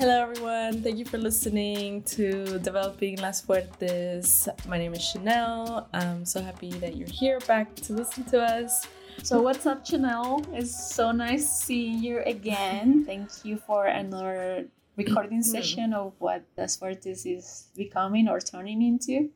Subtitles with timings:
[0.00, 0.82] Hello, everyone.
[0.82, 4.48] Thank you for listening to Developing Las Fuertes.
[4.66, 5.88] My name is Chanel.
[5.92, 8.86] I'm so happy that you're here back to listen to us.
[9.22, 10.42] So, what's up, Chanel?
[10.54, 13.04] It's so nice seeing you again.
[13.10, 14.64] Thank you for another
[14.96, 15.56] recording Mm-hmm.
[15.56, 19.28] session of what Las Fuertes is becoming or turning into.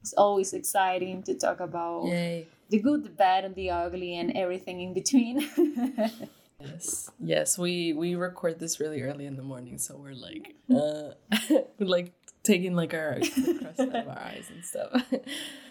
[0.00, 2.48] It's always exciting to talk about Yay.
[2.68, 5.46] the good, the bad, and the ugly, and everything in between.
[6.60, 7.10] Yes.
[7.18, 11.12] Yes, we we record this really early in the morning, so we're like uh
[11.78, 12.12] like
[12.50, 13.20] taking like our
[13.60, 15.04] crust out of our eyes and stuff.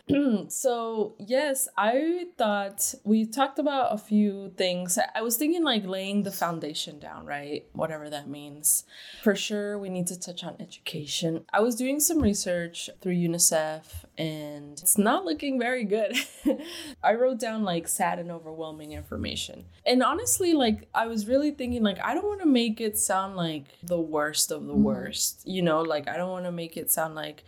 [0.52, 4.98] so yes, I thought we talked about a few things.
[4.98, 7.66] I- I was thinking like laying the foundation down, right?
[7.74, 8.86] Whatever that means.
[9.22, 11.46] For sure, we need to touch on education.
[11.52, 13.84] I was doing some research through UNICEF
[14.18, 16.16] and it's not looking very good.
[17.04, 19.66] I wrote down like sad and overwhelming information.
[19.86, 23.36] And honestly, like I was really thinking like I don't want to make it sound
[23.36, 24.84] like the worst of the mm-hmm.
[24.84, 25.42] worst.
[25.46, 27.44] You know, like I don't want to make it sound like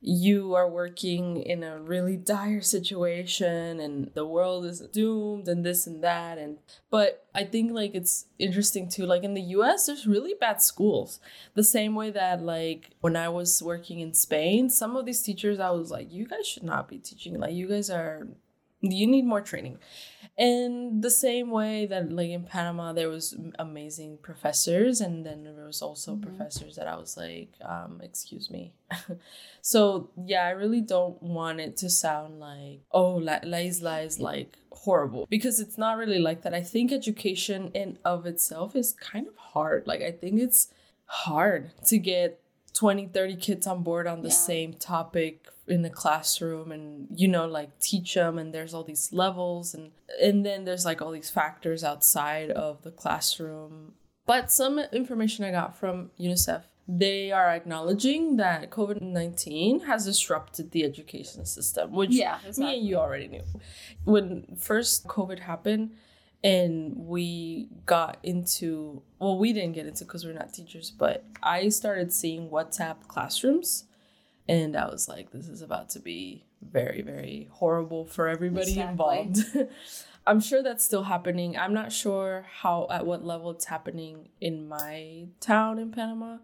[0.00, 5.88] you are working in a really dire situation and the world is doomed and this
[5.88, 10.06] and that and but i think like it's interesting too like in the us there's
[10.06, 11.18] really bad schools.
[11.54, 15.58] The same way that like when i was working in spain some of these teachers
[15.58, 18.28] i was like you guys should not be teaching like you guys are
[18.80, 19.78] you need more training
[20.38, 25.66] and the same way that like in panama there was amazing professors and then there
[25.66, 28.72] was also professors that i was like um excuse me.
[29.60, 34.18] So yeah i really don't want it to sound like oh la, la isla is
[34.18, 36.54] like horrible because it's not really like that.
[36.54, 39.86] I think education in of itself is kind of hard.
[39.86, 40.68] Like i think it's
[41.04, 42.40] hard to get
[42.78, 44.34] 20 30 kids on board on the Yeah.
[44.52, 45.34] same topic
[45.66, 49.90] in the classroom and you know like teach them and there's all these levels and
[50.22, 53.94] and then there's like all these factors outside of the classroom.
[54.32, 56.62] But some information i got from unicef
[57.04, 62.96] they are acknowledging that covid-19 has disrupted the education system which yeah, me and you
[63.04, 63.44] already knew.
[64.14, 64.28] When
[64.68, 65.86] first covid happened
[66.44, 71.68] and we got into well we didn't get into because we're not teachers but i
[71.68, 73.84] started seeing whatsapp classrooms.
[74.48, 79.18] And i was like this is about to be very very horrible for everybody Exactly.
[79.20, 79.68] involved.
[80.26, 81.56] I'm sure that's still happening.
[81.56, 86.36] I'm not sure how at what level it's happening in my town in panama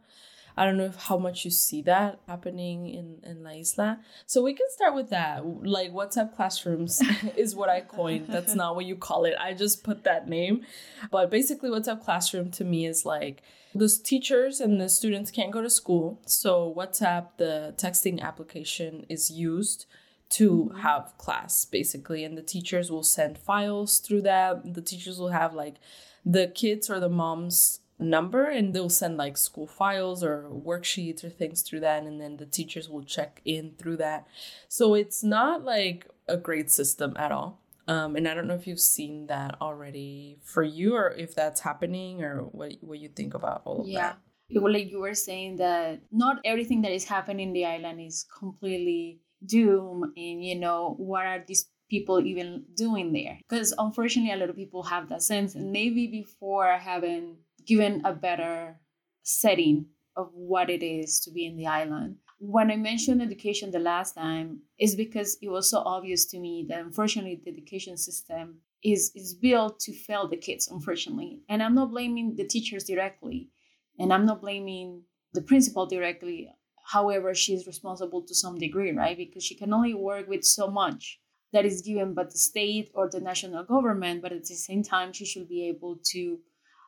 [0.57, 3.99] I don't know if how much you see that happening in, in La Isla.
[4.27, 5.45] So we can start with that.
[5.45, 7.03] Like WhatsApp classrooms
[7.37, 8.29] is what I coined.
[8.29, 9.35] That's not what you call it.
[9.39, 10.63] I just put that name.
[11.11, 13.43] But basically WhatsApp classroom to me is like
[13.75, 16.21] the teachers and the students can't go to school.
[16.25, 19.87] So WhatsApp, the texting application is used
[20.31, 20.79] to mm-hmm.
[20.81, 24.75] have class basically and the teachers will send files through that.
[24.75, 25.77] The teachers will have like
[26.25, 31.31] the kids or the moms number and they'll send like school files or worksheets or
[31.31, 34.27] things through that and then the teachers will check in through that
[34.69, 38.67] so it's not like a great system at all um, and i don't know if
[38.67, 43.35] you've seen that already for you or if that's happening or what, what you think
[43.35, 43.93] about all of that.
[43.93, 44.13] yeah.
[44.51, 48.01] that Well, like you were saying that not everything that is happening in the island
[48.01, 54.33] is completely doom and you know what are these people even doing there because unfortunately
[54.33, 58.81] a lot of people have that sense and maybe before I haven't given a better
[59.23, 59.87] setting
[60.17, 62.17] of what it is to be in the island.
[62.39, 66.67] When i mentioned education the last time is because it was so obvious to me
[66.69, 71.41] that unfortunately the education system is is built to fail the kids unfortunately.
[71.49, 73.51] And i'm not blaming the teachers directly
[73.99, 76.51] and i'm not blaming the principal directly
[76.85, 79.17] however she's responsible to some degree right?
[79.17, 81.21] Because she can only work with so much
[81.53, 85.13] that is given by the state or the national government but at the same time
[85.13, 86.39] she should be able to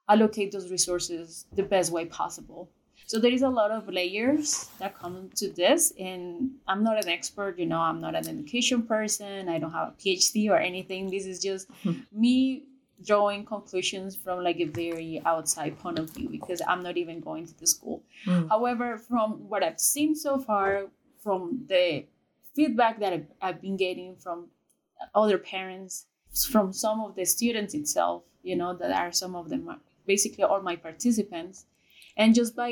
[0.09, 2.71] allocate those resources the best way possible.
[3.06, 7.09] So there is a lot of layers that come to this and i'm not an
[7.09, 11.11] expert you know i'm not an education person i don't have a phd or anything.
[11.11, 11.69] This is just
[12.12, 12.65] me
[13.04, 17.47] drawing conclusions from like a very outside point of view because i'm not even going
[17.47, 18.03] to the school.
[18.27, 18.48] Mm.
[18.48, 20.86] however from what i've seen so far
[21.22, 22.07] from the
[22.54, 24.47] feedback that I've, I've been getting from
[25.15, 26.07] other parents
[26.51, 30.44] from some of the students itself you know that are some of them are basically
[30.44, 31.66] all my participants
[32.16, 32.70] and just by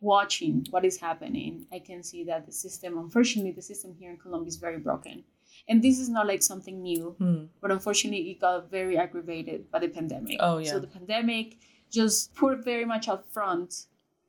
[0.00, 4.16] watching what is happening i can see that the system unfortunately the system here in
[4.24, 5.22] colombia is very broken
[5.68, 7.44] and this is not like something new Hmm.
[7.60, 10.70] but unfortunately it got very aggravated by the pandemic Oh, yeah.
[10.72, 11.56] so the pandemic
[11.98, 13.68] just put very much up front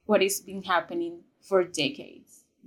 [0.05, 1.13] what has been happening
[1.49, 2.22] for decades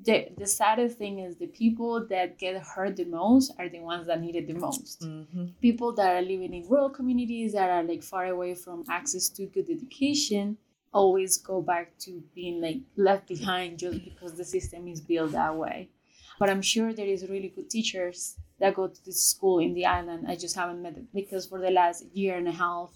[0.07, 4.07] the, the saddest thing is the people that get hurt the most are the ones
[4.07, 5.53] that need it the most Mhm.
[5.61, 9.47] people that are living in rural communities that are like far away from access to
[9.47, 10.57] good education
[10.93, 15.55] always go back to being like left behind just because the system is built that
[15.65, 15.89] way.
[16.39, 19.87] But I'm sure there is really good teachers that go to this school in the
[19.87, 20.27] island.
[20.33, 22.91] I just haven't met them because for the last year and a half,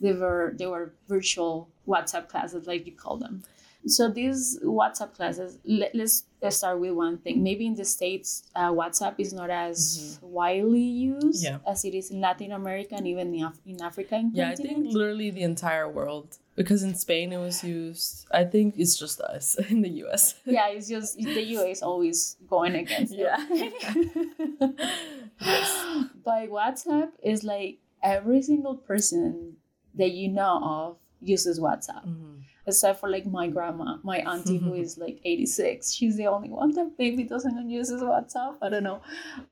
[0.00, 3.42] they were they were virtual WhatsApp classes, like you call them.
[3.86, 7.42] So these WhatsApp classes, let, us start with one thing.
[7.42, 10.26] Maybe in the states, uh, WhatsApp is not as mm-hmm.
[10.28, 11.58] widely used yeah.
[11.66, 14.22] as it is in Latin America and even in, Af- in Africa.
[14.32, 16.36] yeah, I think literally the entire world.
[16.56, 18.26] Because in Spain it was used.
[18.32, 20.34] I think it's just us in the U.S.
[20.44, 21.82] yeah, it's just the U.S.
[21.82, 23.14] always going against.
[23.14, 23.38] Yeah.
[25.40, 25.84] yes.
[26.24, 29.56] But WhatsApp is like every single person
[29.94, 32.04] that you know of uses WhatsApp.
[32.04, 32.38] Mm-hmm
[32.68, 35.92] except for like my grandma, my auntie who is like 86.
[35.92, 38.56] She's the only one that maybe doesn't use WhatsApp.
[38.62, 39.00] I don't know.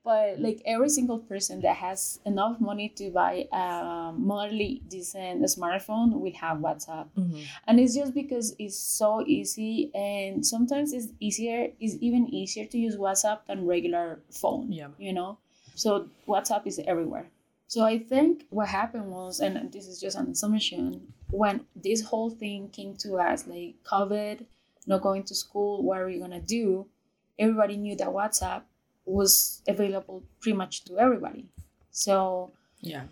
[0.03, 6.19] But like every single person that has enough money to buy a moderately decent smartphone
[6.19, 7.07] will have WhatsApp.
[7.17, 7.41] Mm-hmm.
[7.67, 12.77] And it's just because it's so easy and sometimes it's easier, it's even easier to
[12.77, 14.71] use WhatsApp than regular phone.
[14.71, 14.89] Yeah.
[14.99, 15.39] You know?
[15.73, 17.27] So WhatsApp is everywhere.
[17.67, 22.29] So I think what happened was, and this is just an assumption, when this whole
[22.29, 24.45] thing came to us, like COVID,
[24.85, 26.87] not going to school, what are we gonna do?
[27.37, 28.63] Everybody knew that WhatsApp
[29.05, 31.47] was available pretty much to everybody.
[31.91, 33.03] So yeah,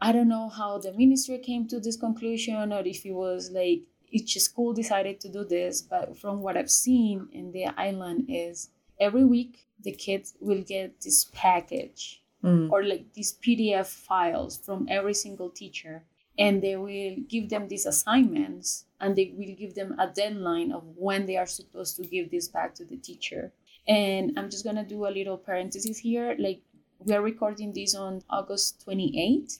[0.00, 3.82] I don't know how the ministry came to this conclusion or if it was like
[4.10, 8.70] each school decided to do this, but from what I've seen in the island is
[8.98, 12.70] every week the kids will get this package mm.
[12.70, 16.04] or like these PDF files from every single teacher.
[16.40, 20.82] And they will give them these assignments and they will give them a deadline of
[20.96, 23.52] when they are supposed to give this back to the teacher.
[23.86, 26.34] And I'm just gonna do a little parenthesis here.
[26.38, 26.62] Like
[26.98, 29.58] we're recording this on August 28th.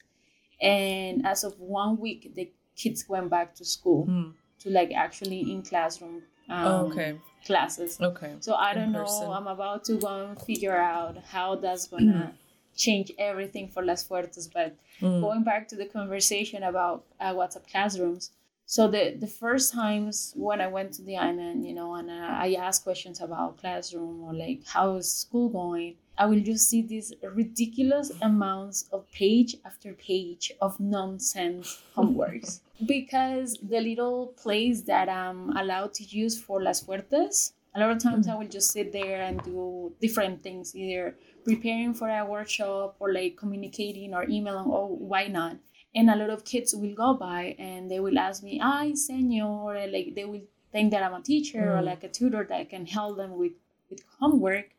[0.60, 4.32] And as of one week, the kids went back to school mm.
[4.60, 7.18] to like actually in classroom um, oh, okay.
[7.46, 7.98] classes.
[8.00, 8.34] Okay.
[8.40, 9.06] So I don't know.
[9.32, 12.34] I'm about to go and figure out how that's gonna
[12.76, 14.48] change everything for Las Fuertes.
[14.52, 15.20] But mm.
[15.20, 18.30] going back to the conversation about uh, WhatsApp classrooms,
[18.66, 22.44] so the the first times when I went to the island, you know, and uh,
[22.46, 26.82] I asked questions about classroom or like how is school going, I will just see
[26.82, 35.08] these ridiculous amounts of page after page of nonsense homeworks because the little place that
[35.08, 38.32] I'm allowed to use for Las Fuertes, a lot of times mm.
[38.32, 43.12] I will just sit there and do different things, either preparing for a workshop or
[43.12, 45.56] like communicating or emailing, oh, why not?
[45.94, 49.74] And a lot of kids will go by and they will ask me, ay, senor,
[49.74, 50.42] or like they will
[50.72, 51.78] think that I'm a teacher mm.
[51.78, 53.52] or like a tutor that can help them with,
[53.88, 54.70] with homework.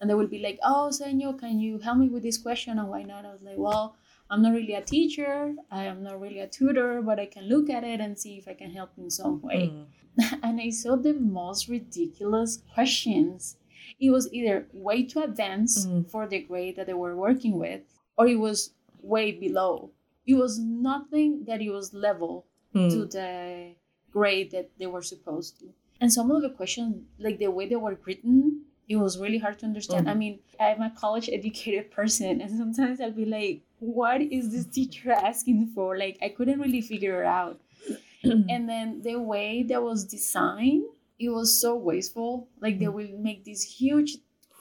[0.00, 2.78] And they will be like, oh, senor, can you help me with this question?
[2.78, 3.24] And why not?
[3.24, 3.96] I was like, well,
[4.30, 5.54] I'm not really a teacher.
[5.70, 8.48] I am not really a tutor, but I can look at it and see if
[8.48, 9.72] I can help in some way.
[9.72, 10.38] Mm.
[10.42, 13.56] and I saw the most ridiculous questions
[14.00, 16.08] it was either way too advanced mm.
[16.10, 17.82] for the grade that they were working with,
[18.16, 18.70] or it was
[19.02, 19.90] way below.
[20.26, 22.90] It was nothing that it was level mm.
[22.90, 23.74] to the
[24.10, 25.66] grade that they were supposed to.
[26.00, 29.58] And some of the questions, like the way they were written, it was really hard
[29.60, 30.06] to understand.
[30.06, 30.10] Mm.
[30.10, 34.66] I mean, I'm a college educated person, and sometimes I'll be like, what is this
[34.66, 35.96] teacher asking for?
[35.96, 37.60] Like, I couldn't really figure it out.
[38.24, 40.84] and then the way that was designed
[41.24, 42.48] it was so wasteful.
[42.60, 42.92] Like they mm.
[42.92, 44.18] will make these huge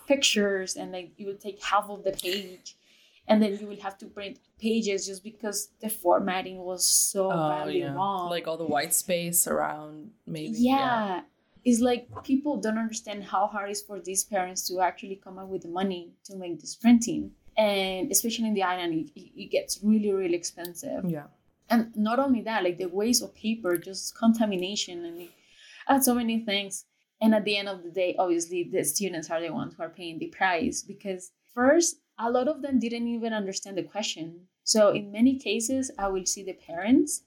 [0.08, 2.76] pictures and like you will take half of the page
[3.28, 7.50] and then you will have to print pages just because the formatting was so oh,
[7.50, 7.94] badly yeah.
[7.94, 8.30] wrong.
[8.30, 10.56] Like all the white space around maybe.
[10.58, 10.78] Yeah.
[10.78, 11.22] yeah.
[11.66, 15.38] It's like people don't understand how hard it is for these parents to actually come
[15.38, 17.32] up with the money to make this printing.
[17.56, 21.06] And especially in the island, it, it gets really, really expensive.
[21.08, 21.28] Yeah.
[21.70, 25.30] And not only that, like the waste of paper, just contamination and
[25.88, 26.86] and so many things.
[27.22, 29.90] And at the end of the day, obviously, the students are the ones who are
[29.90, 34.48] paying the price because first, a lot of them didn't even understand the question.
[34.64, 37.24] So in many cases, I will see the parents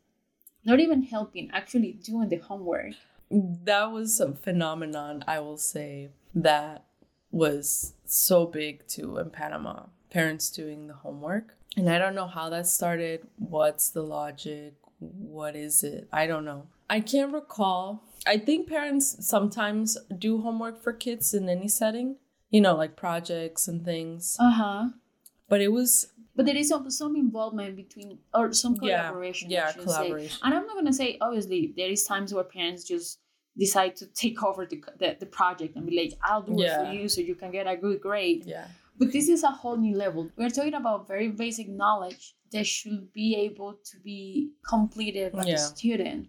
[0.64, 2.94] not even helping, actually doing the homework.
[3.30, 6.84] That was a phenomenon, I will say, that
[7.30, 9.84] was so big too in Panama.
[10.10, 11.54] Parents doing the homework.
[11.76, 13.26] And I don't know how that started.
[13.36, 14.75] What's the logic?
[14.98, 16.08] What is it?
[16.12, 16.66] I don't know.
[16.88, 22.16] I can't recall I think parents sometimes do homework for kids in any setting,
[22.50, 24.37] you know, like projects and things.
[24.38, 24.88] Uh huh.
[25.49, 26.09] But it was.
[26.35, 29.50] But there is some, some involvement between, or some collaboration.
[29.50, 30.30] Yeah, yeah collaboration.
[30.30, 30.40] Say.
[30.45, 33.21] And I'm not going to say, obviously, there is times where parents just
[33.56, 36.83] decide to take over the, the, the project and be like, I'll do yeah.
[36.83, 38.45] it for you so you can get a good grade.
[38.45, 38.66] Yeah.
[38.99, 40.28] But this is a whole new level.
[40.37, 45.52] We're talking about very basic knowledge that should be able to be completed by yeah.
[45.52, 46.28] the student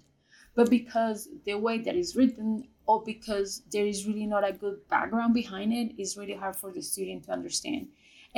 [0.57, 4.77] but because the way that is written or because there is really not a good
[4.89, 7.87] background behind it is really hard for the student to understand.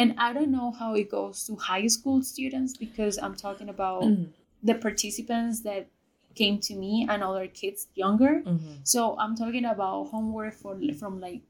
[0.01, 4.03] And i don't know how it goes to high school students because i'm talking about
[4.69, 5.87] the participants that
[6.35, 8.33] came to me and other kids younger.
[8.45, 8.75] Mm-hmm.
[8.83, 11.41] so i'm talking about homework for from like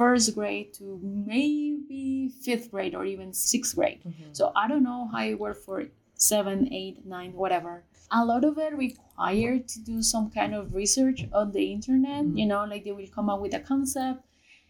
[0.00, 4.00] first grade to maybe fifth grade or even sixth grade.
[4.00, 4.32] Mm-hmm.
[4.38, 8.58] so i don't know how it worked for seven eight nine whatever a lot of
[8.58, 12.38] it required to do some kind of research on the internet Mhm.
[12.38, 14.22] you know like they will come up with a concept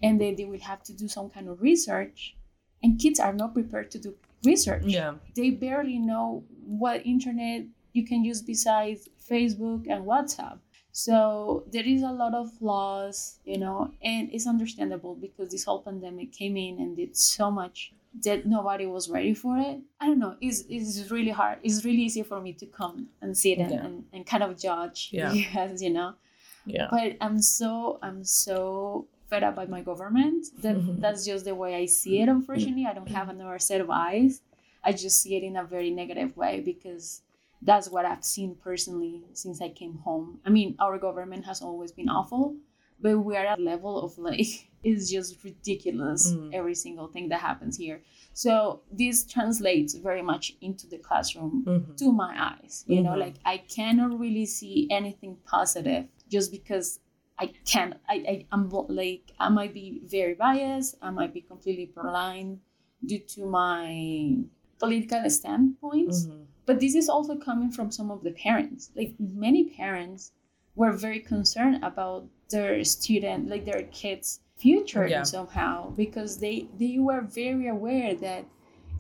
[0.03, 2.37] and then they will have to do some kind of research
[2.83, 4.15] and kids are not prepared to do
[4.45, 5.15] research Yeah.
[5.35, 6.45] they barely know
[6.83, 10.59] what internet you can use besides facebook and whatsapp
[10.93, 15.83] so there is a lot of flaws you know and it's understandable because this whole
[15.83, 20.19] pandemic came in and did so much that nobody was ready for it i don't
[20.19, 20.37] know.
[20.41, 21.59] It's, it's really hard.
[21.63, 23.85] It's really easy for me to come and sit and, Yeah.
[23.85, 25.33] and, and kind of judge Yeah.
[25.33, 26.15] yes you know?
[26.65, 26.89] Yeah.
[26.91, 31.01] but i'm so i'm so fed up by my government that mm-hmm.
[31.01, 32.87] that's just the way i see it unfortunately.
[32.87, 34.41] I don't have another set of eyes.
[34.85, 37.23] I just see it in a very negative way because
[37.63, 40.41] that's what i've seen personally since i came home.
[40.47, 42.57] I mean our government has always been awful
[43.01, 46.51] but we are at a level of like it's just ridiculous Mm.
[46.59, 51.97] every single thing that happens here so this translates very much into the classroom Mhm.
[52.01, 53.25] to my eyes you know Mhm.
[53.25, 56.03] like i cannot really see anything positive
[56.35, 57.01] just because
[57.39, 58.69] i can't I, I i'm
[59.03, 59.87] like i might be
[60.17, 62.61] very biased i might be completely blind
[63.05, 63.87] due to my
[64.79, 66.45] political standpoints Mhm.
[66.67, 70.33] but this is also coming from some of the parents like many parents
[70.77, 75.25] were very concerned about their student like their kids future Yeah.
[75.25, 78.45] somehow because they they were very aware that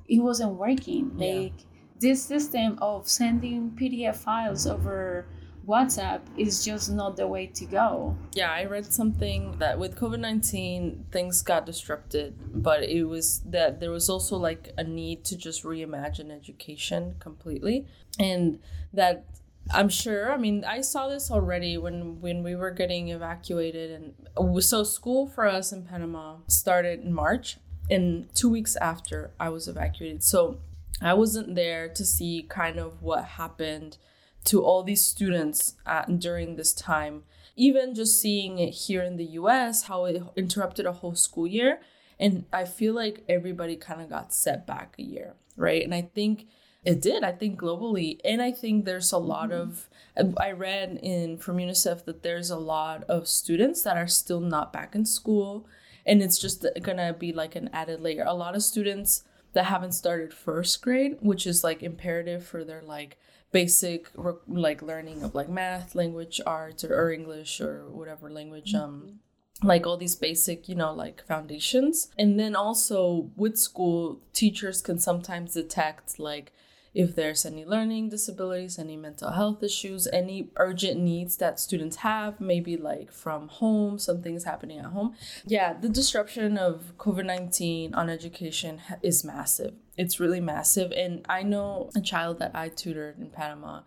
[0.08, 1.26] it wasn't working Yeah.
[1.40, 1.58] like
[2.00, 5.26] this system of sending pdf files over
[5.66, 10.20] whatsapp is just not the way to go Yeah, I read something that with COVID
[10.20, 15.36] 19, things got disrupted, but it was that there was also like a need to
[15.36, 17.86] just reimagine education completely.
[18.20, 18.60] And
[18.92, 19.24] that
[19.70, 23.90] I'm sure, I mean, I saw this already when, when we were getting evacuated.
[23.90, 27.58] And so school for us in Panama started in March,
[27.90, 30.22] and two weeks after I was evacuated.
[30.22, 30.58] So
[31.00, 33.98] I wasn't there to see kind of what happened
[34.44, 37.24] to all these students uh, during this time.
[37.56, 41.80] Even just seeing it here in the US, how it interrupted a whole school year.
[42.18, 45.82] And I feel like everybody kind of got set back a year, right?
[45.82, 46.46] And I think
[46.86, 48.20] it did, I think globally.
[48.24, 49.88] And I think there's a lot of,
[50.36, 54.72] I read in from UNICEF that there's a lot of students that are still not
[54.72, 55.66] back in school.
[56.06, 58.24] And it's just gonna be like an added layer.
[58.24, 62.82] A lot of students that haven't started first grade, which is like imperative for their
[62.82, 63.18] like
[63.50, 64.08] basic
[64.46, 68.74] like learning of like math, language, arts, or, or English or whatever language.
[68.74, 69.18] Um,
[69.62, 72.10] like all these basic, you know, like foundations.
[72.16, 76.52] And then also with school, teachers can sometimes detect like
[76.96, 82.40] if there's any learning disabilities, any mental health issues, any urgent needs that students have,
[82.40, 85.14] maybe like from home, something's happening at home.
[85.44, 89.74] Yeah, the disruption of COVID 19 on education is massive.
[89.98, 90.90] It's really massive.
[90.92, 93.82] And I know a child that I tutored in Panama.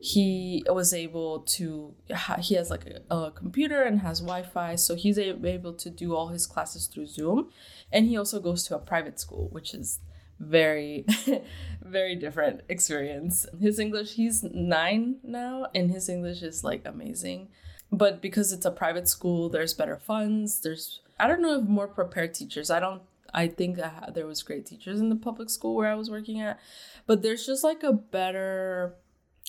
[0.00, 1.94] He was able to,
[2.38, 4.76] he has like a, a computer and has Wi Fi.
[4.76, 7.50] So he's able to do all his classes through Zoom.
[7.92, 10.00] And he also goes to a private school, which is
[10.38, 11.04] very
[11.82, 13.46] very different experience.
[13.60, 17.48] His english he's nine now and his english is like amazing.
[17.92, 21.86] But because it's a private school there's better funds there's i don't know if more
[21.88, 22.70] prepared teachers.
[22.70, 25.94] I don't i think that there was great teachers in the public school where i
[25.94, 26.58] was working at.
[27.06, 28.94] But there's just like a better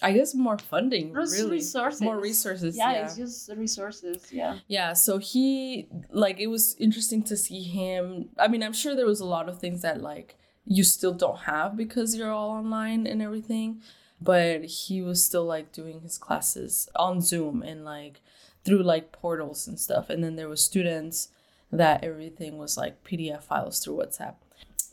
[0.01, 1.51] i guess more funding Res- really.
[1.51, 2.01] resources.
[2.01, 3.06] More resources yeah, yeah.
[3.06, 4.58] it's just resources yeah.
[4.68, 8.30] Yeah, so he like it was interesting to see him.
[8.38, 11.41] I mean, I'm sure there was a lot of things that like you still don't
[11.41, 13.81] have because you're all online and everything,
[14.22, 18.22] but he was still like doing his classes on Zoom and like
[18.63, 20.10] through like portals and stuff.
[20.10, 21.29] And then there was students
[21.72, 24.36] that everything was like PDF files through WhatsApp.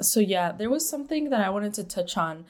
[0.01, 2.45] So yeah, there was something that I wanted to touch on.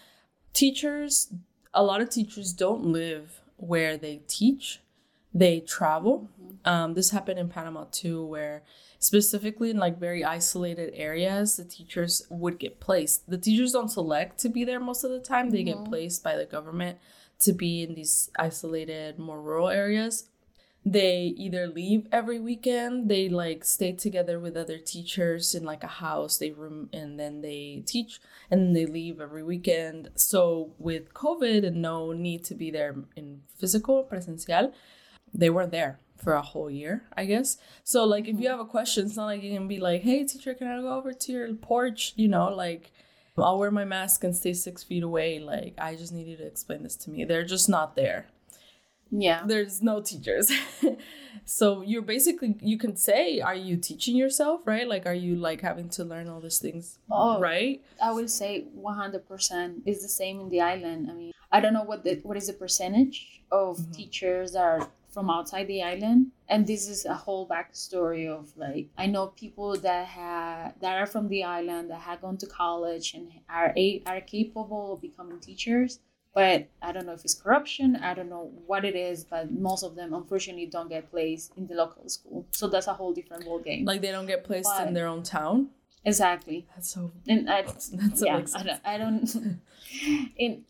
[0.53, 1.33] Teachers,
[1.73, 4.81] a lot of teachers don't live where they teach
[5.35, 6.29] they travel.
[6.65, 8.63] Um, this happened in Panama too, where
[9.03, 13.29] specifically in like very isolated areas, the teachers would get placed.
[13.29, 15.91] The teachers don't select to be there most of the time, they get mm-hmm.
[15.91, 16.99] placed by the government
[17.41, 20.29] to be in these isolated, more rural areas.
[20.85, 25.89] They either leave every weekend, they like stay together with other teachers in like a
[25.89, 28.21] house, they room and then they teach
[28.53, 30.11] and then they leave every weekend.
[30.15, 34.73] So with COVID and no need to be there in physical, presencial,
[35.35, 37.57] they weren't there for a whole year, I guess.
[37.85, 40.25] So like if you have a question, it's not like you can be like, "Hey,
[40.25, 42.93] teacher, can I go over to your porch?" You know, like
[43.37, 45.39] I'll wear my mask and stay six feet away.
[45.41, 47.25] Like I just need you to explain this to me.
[47.25, 48.27] They're just not there.
[49.11, 49.43] Yeah.
[49.47, 50.51] There's no teachers.
[51.45, 54.89] so you're basically you can say, are you teaching yourself, right?
[54.89, 57.83] Like are you like having to learn all these things, Oh, right?
[58.03, 61.11] I would say 100% is the same in the island.
[61.11, 63.95] I mean, I don't know what the what is the percentage of Mhm.
[63.95, 68.89] teachers that are from outside the island, and this is a whole backstory of like
[68.97, 73.15] I know people that have that are from the island that have gone to college
[73.15, 76.01] and are a, are capable of becoming teachers.
[76.35, 77.97] But I don't know if it's corruption.
[77.97, 81.67] I don't know what it is, but most of them unfortunately don't get placed in
[81.67, 82.47] the local school.
[82.53, 83.85] So that's a whole different ball game.
[83.85, 85.69] Like they don't get placed in their own town.
[86.07, 86.67] exactly.
[86.75, 89.61] That's so And I, that's yeah, I don't, I don't
[90.37, 90.65] in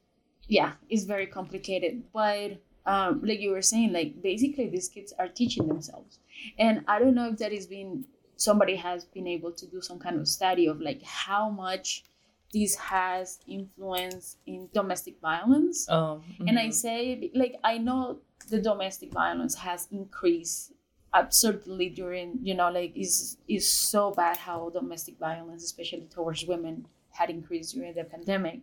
[0.48, 2.02] yeah, it's very complicated.
[2.12, 6.18] But um, like you were saying, like basically these kids are teaching themselves,
[6.58, 8.04] and I don't know if that is being
[8.36, 12.04] somebody has been able to do some kind of study of like how much
[12.52, 15.88] this has influence in domestic violence.
[15.88, 16.74] Um, And I mhm.
[16.74, 18.18] say, like, I know
[18.50, 20.72] the domestic violence has increased
[21.14, 26.86] absurdly during, you know, like, is is so bad how domestic violence, especially towards women,
[27.10, 28.60] had increased during the pandemic.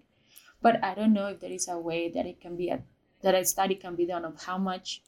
[0.62, 2.82] But I don't know if there is a way that it can be a
[3.22, 5.02] that a study can be done of how much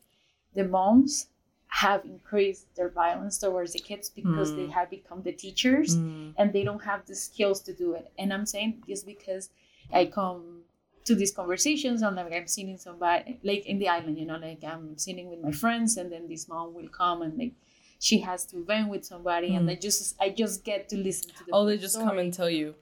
[0.53, 1.27] the moms
[1.68, 4.72] have increased their violence towards the kids because they Mm.
[4.72, 8.12] have become the teachers Mm, and they don't have the skills to do it.
[8.20, 9.50] And I'm saying this because
[9.94, 10.63] I come
[11.06, 14.63] to these conversations and like I'm sitting somebody like in the island, you know, like
[14.63, 17.53] I'm sitting with my friends and then this mom will come and like
[18.00, 19.72] she has to vent with somebody and Mm.
[19.72, 22.08] I just I just get to listen to the oh, they just story.
[22.10, 22.75] come and tell you.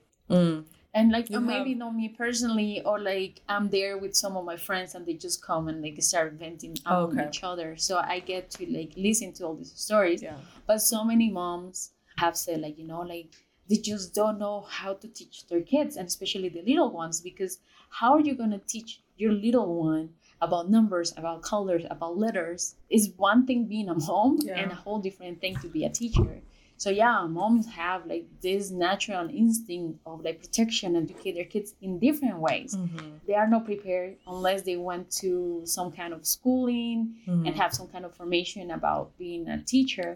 [0.92, 4.36] And like You or maybe have- not me personally or like I'm there with some
[4.36, 7.28] of my friends and they just come and like start venting Oh, among okay.
[7.28, 7.76] each other.
[7.76, 10.20] So I get to like listen to all these stories.
[10.22, 10.36] Yeah.
[10.66, 13.30] But so many moms have said, like, you know, like
[13.68, 17.60] they just don't know how to teach their kids, and especially the little ones, because
[17.88, 20.08] how are you going to teach your little one
[20.42, 22.74] about numbers, about colors, about letters?
[22.90, 24.58] Is one thing being a mom Yeah.
[24.58, 26.42] and a whole different thing to be a teacher.
[26.82, 31.74] So yeah, moms have like this natural instinct of like protection and educate their kids
[31.82, 32.74] in different ways.
[32.74, 33.20] Mhm.
[33.26, 37.46] They are not prepared unless they went to some kind of schooling Mhm.
[37.46, 40.10] and have some kind of formation about being a teacher.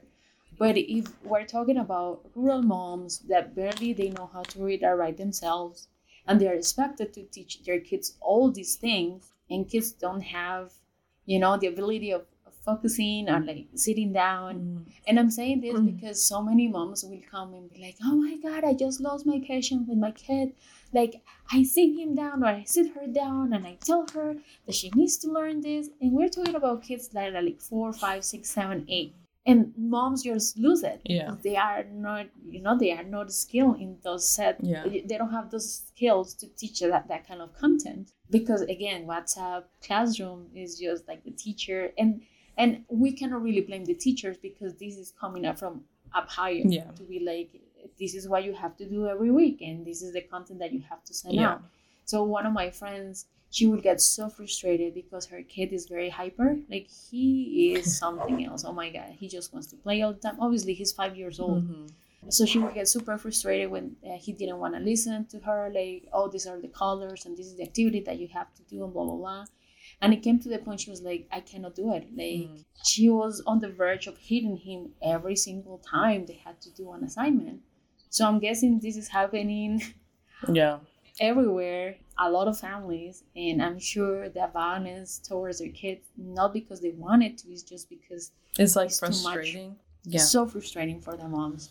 [0.56, 4.96] But if we're talking about rural moms that barely they know how to read or
[4.96, 5.88] write themselves,
[6.26, 10.72] and they are expected to teach their kids all these things, and kids don't have,
[11.26, 12.22] you know, the ability of
[12.64, 14.54] focusing or like sitting down.
[14.60, 14.92] Mm.
[15.06, 15.86] And I'm saying this Mm.
[15.94, 19.26] because so many moms will come and be like, "Oh my God, I just lost
[19.26, 20.54] my patience with my kid.
[20.92, 21.22] Like
[21.52, 24.90] I sit him down or I sit her down and I tell her that she
[24.94, 28.50] needs to learn this." And we're talking about kids that are like four, five, six,
[28.50, 29.12] seven, eight,
[29.46, 31.00] and moms just lose it.
[31.04, 31.34] Yeah.
[31.42, 34.56] They are not, you know, they are not skilled in those set.
[34.62, 34.84] Yeah.
[35.08, 39.64] They don't have those skills to teach that that kind of content because again, WhatsApp
[39.86, 42.22] classroom is just like the teacher and
[42.56, 45.82] and we cannot really blame the teachers because this is coming up from
[46.14, 46.90] up higher Yeah.
[46.98, 47.50] to be like
[47.98, 50.72] this is what you have to do every week and this is the content that
[50.72, 51.50] you have to send Yeah.
[51.52, 51.62] out
[52.04, 56.08] so one of my friends she would get so frustrated because her kid is very
[56.08, 60.12] hyper like he is something else oh my god he just wants to play all
[60.12, 61.90] the time obviously he's five years old Mhm.
[62.36, 65.60] so she would get super frustrated when uh, he didn't want to listen to her
[65.80, 68.62] like oh these are the colors and this is the activity that you have to
[68.72, 69.44] do and blah blah blah
[70.04, 72.64] and it came to the point she was like i cannot do it like Mm.
[72.90, 74.80] she was on the verge of hitting him
[75.14, 77.60] every single time they had to do an assignment
[78.16, 79.70] so i'm guessing this is happening
[80.60, 80.78] Yeah.
[81.20, 86.80] everywhere a lot of families and i'm sure that violence towards their kids not because
[86.80, 88.24] they want it to it's just because
[88.58, 89.14] It's like It's too much.
[89.22, 89.76] frustrating.
[90.04, 90.20] Yeah.
[90.20, 91.70] so frustrating for the moms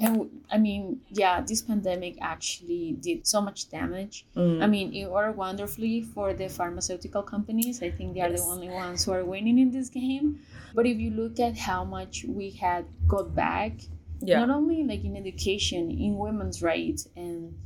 [0.00, 4.62] and i mean yeah this pandemic actually did so much damage Mm.
[4.62, 7.82] I mean, it worked wonderfully for the pharmaceutical companies.
[7.82, 10.40] I think they are the only ones who are winning in this game.
[10.74, 13.72] But if you look at how much we had got back,
[14.20, 14.40] yeah.
[14.40, 17.56] not only like in education, in women's rights, and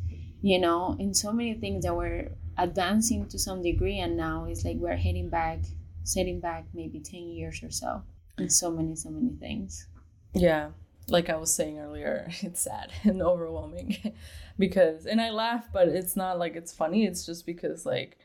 [0.43, 2.29] you know, in so many things that were
[2.59, 5.61] advancing to some degree, and now it's like we're heading back,
[6.05, 8.03] setting back maybe ten years or so,
[8.39, 9.87] in so many, so many things.
[10.35, 10.71] Yeah.
[11.09, 14.15] Like I was saying earlier, it's sad and overwhelming
[14.59, 17.05] because, and I laugh, but it's not like it's funny.
[17.05, 18.19] It's just because, like,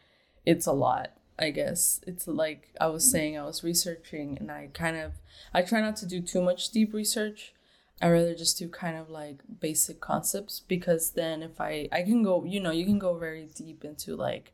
[0.45, 2.01] it's a lot, I guess.
[2.05, 5.13] It's like I was saying, I was researching and I kind of,
[5.53, 7.53] I try not to do too much deep research.
[8.01, 12.21] I rather just do kind of like basic concepts because then if I, I can
[12.23, 14.51] go, you know, you can go very deep into like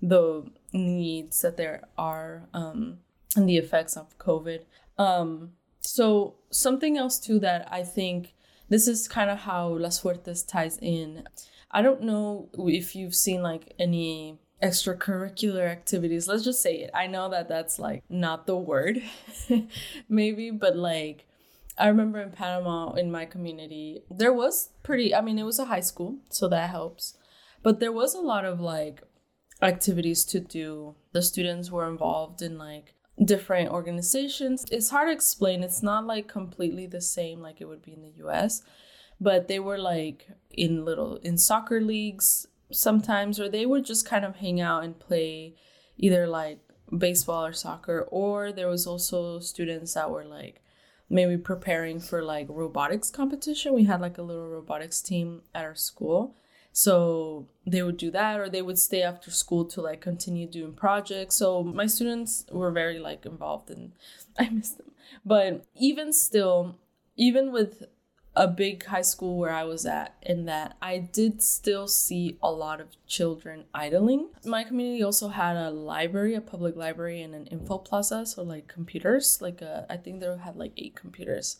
[0.00, 2.98] the needs that there are um,
[3.34, 4.60] and the effects of COVID.
[4.98, 5.52] Um,
[5.86, 8.34] so something else too that I think
[8.68, 11.24] this is kind of how Las Fuertes ties in.
[11.70, 16.26] I don't know if you've seen like any extracurricular activities.
[16.26, 16.90] Let's just say it.
[16.94, 19.02] I know that that's like not the word,
[20.08, 21.26] maybe, but like
[21.78, 25.66] I remember in Panama in my community, there was pretty, I mean, it was a
[25.66, 27.16] high school, so that helps.
[27.62, 29.02] But there was a lot of like
[29.62, 30.96] activities to do.
[31.12, 32.94] The students were involved in like
[33.24, 34.64] different organizations.
[34.70, 35.62] It's hard to explain.
[35.62, 38.62] It's not like completely the same like it would be in the US,
[39.20, 44.24] but they were like in little in soccer leagues sometimes or they would just kind
[44.24, 45.54] of hang out and play
[45.96, 46.58] either like
[46.96, 50.62] baseball or soccer or there was also students that were like
[51.08, 53.74] maybe preparing for like robotics competition.
[53.74, 56.34] We had like a little robotics team at our school.
[56.76, 60.74] So they would do that or they would stay after school to like continue doing
[60.74, 61.36] projects.
[61.36, 63.92] So my students were very like involved and
[64.38, 64.90] I miss them.
[65.24, 66.76] But even still,
[67.16, 67.84] even with
[68.34, 72.52] a big high school where I was at in that I did still see a
[72.52, 74.28] lot of children idling.
[74.44, 78.68] My community also had a library, a public library and an info plaza, so like
[78.68, 81.56] computers, like a, I think they had like eight computers.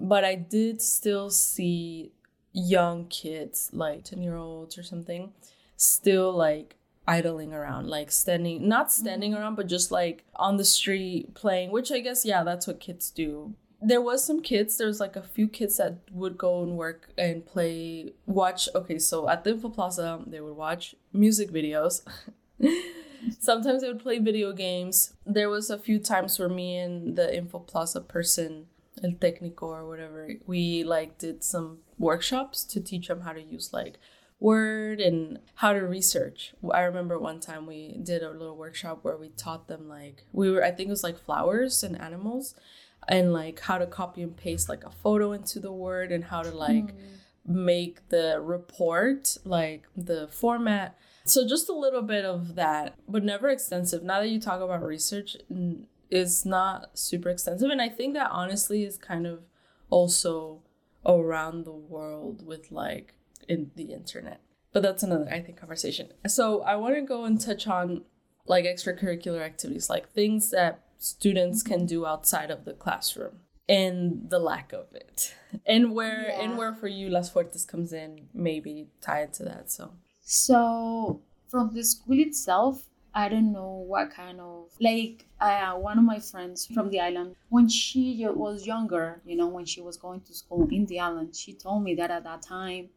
[0.00, 2.10] But I did still see
[2.56, 5.32] young kids, like 10 year olds or something,
[5.76, 9.40] still like idling around, like standing, not standing mm-hmm.
[9.40, 13.10] around, but just like on the street playing, which I guess, yeah, that's what kids
[13.10, 13.54] do.
[13.82, 17.10] There was some kids there was like a few kids that would go and work
[17.18, 22.00] and play watch okay so at the info plaza they would watch music videos.
[23.38, 25.12] Sometimes they would play video games.
[25.26, 28.66] There was a few times where me and the info plaza person
[29.04, 33.72] el técnico or whatever we like did some workshops to teach them how to use
[33.72, 33.98] like
[34.38, 36.54] word and how to research.
[36.72, 40.50] I remember one time we did a little workshop where we taught them like we
[40.50, 42.54] were i think it was like flowers and animals
[43.08, 46.42] and like how to copy and paste like a photo into the word and how
[46.42, 46.98] to like mm.
[47.46, 50.98] make the report like the format.
[51.24, 54.02] So just a little bit of that but never extensive.
[54.02, 55.36] Now that you talk about research
[56.10, 59.40] is not super extensive and i think that honestly is kind of
[59.90, 60.60] also
[61.06, 63.14] around the world with like
[63.48, 64.40] in the internet.
[64.72, 66.12] But that's another i think conversation.
[66.26, 68.02] So i want to go and touch on
[68.46, 74.38] like extracurricular activities like things that students can do outside of the classroom and the
[74.38, 75.34] lack of it.
[75.64, 76.40] And where yeah.
[76.42, 79.92] and where for you las fuertes comes in maybe tied to that so.
[80.20, 82.88] So from the school itself
[83.22, 87.34] i don't know what kind of like uh, one of my friends from the island
[87.48, 91.34] when she was younger you know when she was going to school in the island
[91.34, 92.88] she told me that at that time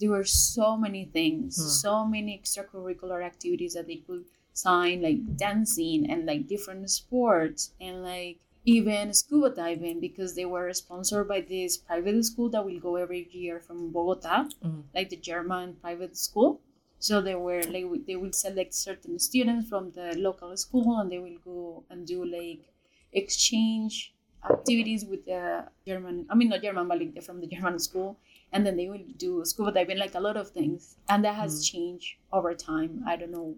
[0.00, 1.68] there were so many things hmm.
[1.68, 8.02] so many extracurricular activities that they could sign like dancing and like different sports and
[8.02, 12.96] like even scuba diving because they were sponsored by this private school that will go
[12.96, 14.82] every year from Bogota, mm.
[14.92, 16.60] like the German private school.
[16.98, 21.18] So they were like they will select certain students from the local school and they
[21.18, 22.60] will go and do like
[23.12, 24.14] exchange
[24.50, 26.26] activities with the German.
[26.30, 28.18] I mean not German, but like from the German school.
[28.52, 31.60] And then they will do scuba diving, like a lot of things, and that has
[31.60, 31.72] mm.
[31.72, 33.02] changed over time.
[33.06, 33.56] I don't know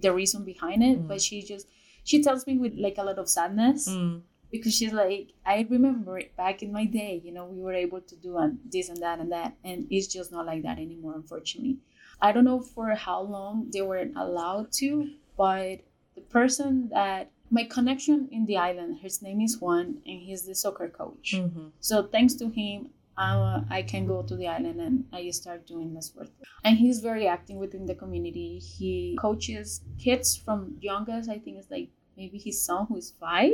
[0.00, 1.08] the reason behind it, mm.
[1.08, 1.66] but she just
[2.04, 4.22] she tells me with like a lot of sadness mm.
[4.50, 8.00] because she's like, I remember it back in my day, you know, we were able
[8.00, 11.14] to do and this and that and that, and it's just not like that anymore,
[11.16, 11.78] unfortunately.
[12.22, 15.80] I don't know for how long they weren't allowed to, but
[16.14, 20.54] the person that my connection in the island, his name is Juan, and he's the
[20.54, 21.34] soccer coach.
[21.34, 21.68] Mm-hmm.
[21.80, 25.92] So thanks to him, uh, I can go to the island and I start doing
[25.92, 26.28] this work.
[26.64, 28.58] And he's very active within the community.
[28.58, 33.52] He coaches kids from youngest, I think it's like maybe his son who is 5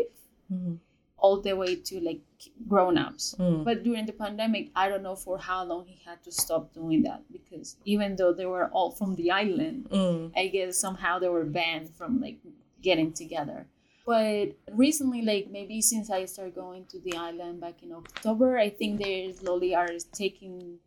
[0.53, 0.75] mm-hmm.
[1.27, 2.21] All the way to like
[2.69, 3.35] grown ups.
[3.39, 3.65] Mm.
[3.65, 7.03] But during the pandemic, I don't know for how long he had to stop doing
[7.09, 10.31] that because even though they were all from the island, mm.
[10.37, 12.39] I guess somehow they were banned from like
[12.81, 13.67] getting together.
[14.07, 14.47] But
[14.85, 19.03] recently, like maybe since I started going to the island back in October, I think
[19.03, 20.79] they slowly are taking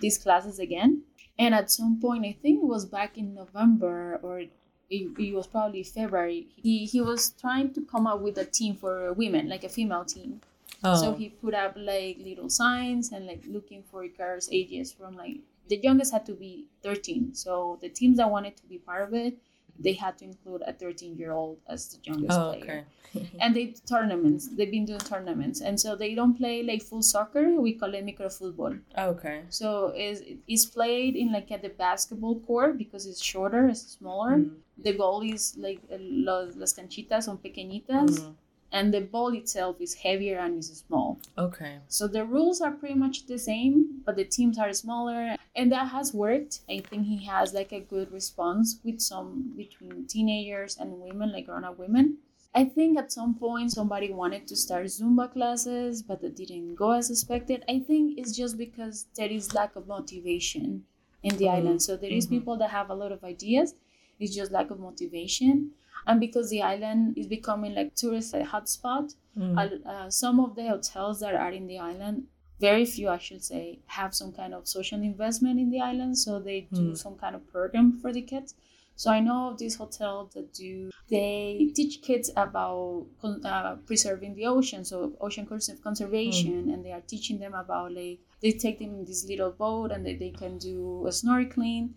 [0.00, 1.04] these classes again.
[1.38, 4.42] And at some point, I think it was back in November or
[4.88, 8.74] it, it was probably February, he, he was trying to come up with a team
[8.76, 10.40] for women, like a female team.
[10.84, 11.00] Oh.
[11.00, 15.38] So he put up like little signs and like looking for girls' ages from like
[15.68, 17.34] the youngest had to be 13.
[17.34, 19.36] So the teams that wanted to be part of it,
[19.78, 22.62] they had to include a 13 year old as the youngest oh, player.
[22.62, 23.30] Okay.
[23.40, 24.48] and they tournaments.
[24.48, 27.60] They've been doing tournaments, and so they don't play like full soccer.
[27.60, 28.74] We call it micro football.
[28.98, 29.42] Okay.
[29.48, 34.36] So it's, it's played in like at the basketball court because it's shorter, it's smaller.
[34.36, 34.50] Mm.
[34.78, 38.20] The goal is like las, las canchitas son pequeñitas.
[38.20, 38.34] Mm.
[38.72, 41.18] And the ball itself is heavier and is small.
[41.38, 41.78] Okay.
[41.88, 45.88] So the rules are pretty much the same, but the teams are smaller, and that
[45.88, 46.60] has worked.
[46.68, 51.46] I think he has like a good response with some between teenagers and women, like
[51.46, 52.18] grown-up women.
[52.54, 56.92] I think at some point somebody wanted to start Zumba classes, but it didn't go
[56.92, 57.62] as expected.
[57.68, 60.84] I think it's just because there is lack of motivation
[61.22, 61.54] in the Mhm.
[61.56, 61.82] island.
[61.82, 62.30] So there is Mhm.
[62.30, 63.74] people that have a lot of ideas.
[64.18, 65.72] It's just lack of motivation,
[66.06, 69.58] and because the island is becoming like tourist hotspot, Mm.
[69.86, 72.24] uh, some of the hotels that are in the island
[72.58, 76.16] very few i should say have some kind of social investment in the island.
[76.16, 76.96] So they do Mm.
[76.96, 78.54] some kind of program for the kids.
[79.00, 84.46] So i know of these hotels that do they teach kids about uh, preserving the
[84.46, 84.84] ocean.
[84.90, 89.04] So ocean cons- conservation and they are teaching them about like they take them in
[89.04, 91.90] this little boat and they, they can do a snorkeling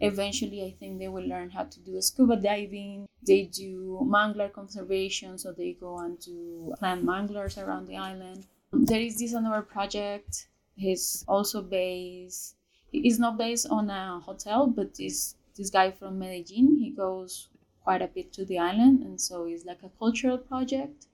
[0.00, 3.08] eventually i think they will learn how to do scuba diving.
[3.26, 8.46] They do mangler conservation so they go and do plant manglers around the island.
[8.72, 10.46] There is this another project.
[10.76, 12.56] He's also based
[12.92, 17.48] he's not based on a hotel but this this guy from medellin he goes
[17.82, 21.06] quite a bit to the island and so it's like a cultural project.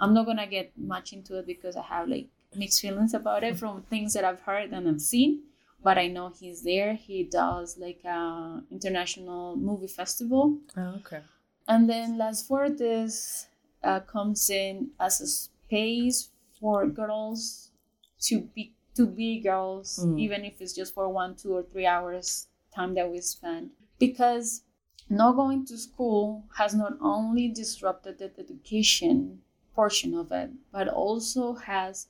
[0.00, 3.56] I'm not gonna get much into it because i have like mixed feelings about it
[3.56, 5.42] from things that i've heard and i've seen
[5.82, 6.94] but I know he's there.
[6.94, 11.20] He does like a international movie festival, Oh, okay.
[11.68, 13.46] and then Las Fuertes
[13.82, 16.28] uh, comes in as a space
[16.60, 17.70] for girls
[18.28, 20.18] to be to be girls, Mm.
[20.20, 23.70] even if it's just for one, two, or three hours time that we spend.
[23.98, 24.62] Because
[25.08, 29.40] not going to school has not only disrupted the education
[29.74, 32.08] portion of it, but also has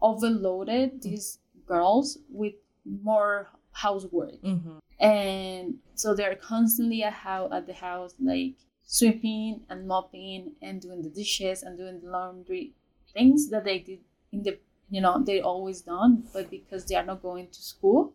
[0.00, 4.40] overloaded these girls with more housework.
[4.42, 4.78] Mm-hmm.
[4.98, 11.02] and so they're constantly at, how, at the house like sweeping and mopping and doing
[11.02, 12.72] the dishes and doing the laundry
[13.14, 14.00] things that they did
[14.32, 14.58] in the
[14.90, 18.12] you know they always done but because they are not going to school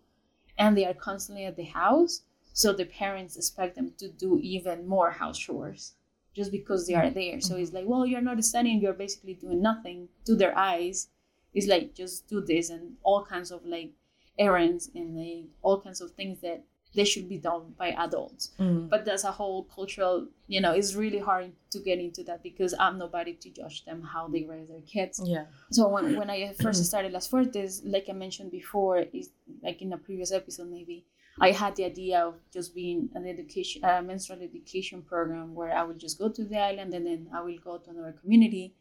[0.58, 2.22] and they are constantly at the house
[2.54, 5.94] so the parents expect them to do even more house chores
[6.34, 7.40] just because they are there.
[7.40, 10.10] So it's like well you're not studying you're basically doing nothing.
[10.26, 11.08] To their eyes
[11.54, 13.92] it's like just do this and all kinds of like
[14.38, 18.90] errands and like all kinds of things that they should be done by adults Mm.
[18.90, 22.74] but there's a whole cultural you know it's really hard to get into that because
[22.80, 25.46] i'm nobody to judge them how they raise their kids Yeah.
[25.72, 29.30] so when, when i first started las fuertes like i mentioned before is
[29.62, 31.06] like in a previous episode maybe
[31.42, 35.84] i had the idea of just being an education uh, menstrual education program where i
[35.84, 38.74] will just go to the island and then i will go to another community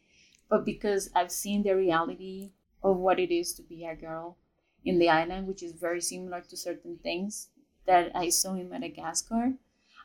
[0.49, 2.53] but because i've seen the reality
[2.85, 4.37] of what it is to be a girl
[4.85, 7.49] in the island which is very similar to certain things
[7.87, 9.55] that i saw in madagascar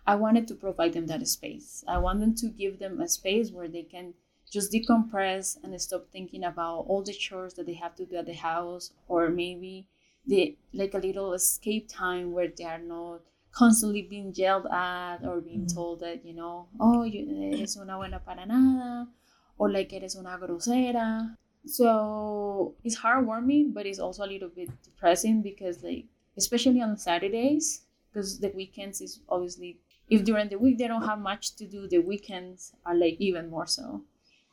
[0.07, 1.83] I wanted to provide them that space.
[1.87, 4.15] I wanted to give them a space where they can
[4.51, 8.25] just decompress and stop thinking about all the chores that they have to do at
[8.25, 9.85] the house, or maybe
[10.25, 15.41] they like a little escape time where they are not constantly being yelled at or
[15.41, 15.73] being Mhm.
[15.75, 17.21] told that you know, oh, you
[17.53, 19.07] eres una buena para nada,
[19.59, 21.37] or like eres una grosera.
[21.65, 26.05] So it's heartwarming, but it's also a little bit depressing because like
[26.37, 29.77] especially on Saturdays because the weekends is obviously
[30.09, 33.49] if during the week they don't have much to do the weekends are like even
[33.49, 34.01] more so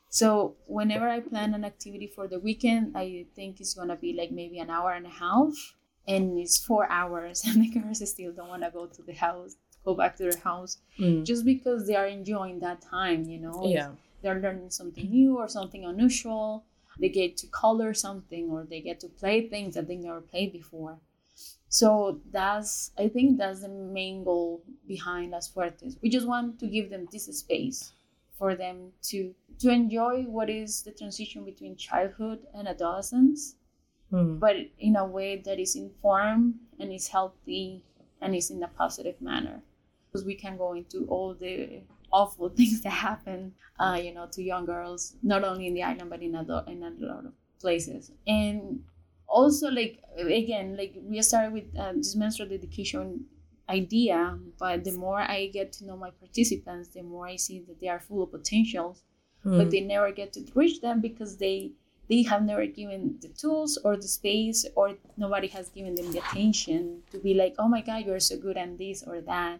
[0.09, 4.31] so whenever i plan an activity for the weekend i think it's gonna be like
[4.31, 5.53] maybe an hour and a half
[6.07, 9.55] and it's four hours and the girls still don't want to go to the house
[9.83, 11.23] go back to their house Mm.
[11.25, 13.91] just because they are enjoying that time you know Yeah.
[14.21, 16.63] they're learning something new or something unusual
[16.99, 20.51] they get to color something or they get to play things that they never played
[20.53, 20.99] before.
[21.69, 25.97] So that's i think that's the main goal behind las fuertes.
[26.01, 27.93] We just want to give them this space
[28.37, 33.55] for them to to enjoy what is the transition between childhood and adolescence
[34.11, 34.39] Mm.
[34.39, 37.83] but in a way that is informed and is healthy
[38.21, 39.61] and is in a positive manner.
[40.07, 44.41] Because we can go into all the awful things that happen uh, you know to
[44.43, 48.11] young girls not only in the island but in a, in a lot of places
[48.27, 48.83] and
[49.27, 53.25] also like again like we started with uh, this menstrual education
[53.69, 57.79] idea but the more i get to know my participants the more i see that
[57.81, 59.03] they are full of potentials
[59.43, 59.71] but Mm.
[59.71, 61.71] they never get to reach them because they
[62.09, 66.19] they have never given the tools or the space or nobody has given them the
[66.19, 69.59] attention to be like oh my god you're so good at this or that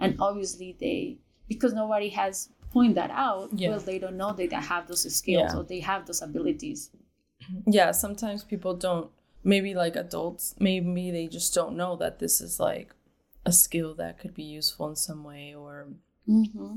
[0.00, 1.16] and obviously they
[1.48, 3.70] because nobody has pointed that out Yeah.
[3.70, 5.58] well they don't know that they have those skills Yeah.
[5.58, 6.90] or they have those abilities
[7.66, 9.10] yeah sometimes people don't
[9.44, 12.94] maybe like adults maybe they just don't know that this is like
[13.44, 15.86] a skill that could be useful in some way or
[16.28, 16.74] mm-hmm.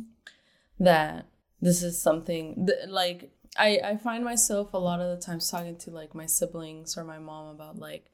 [0.79, 1.25] that
[1.61, 5.75] this is something th- like I I find myself a lot of the times talking
[5.77, 8.05] to like my siblings or my mom about like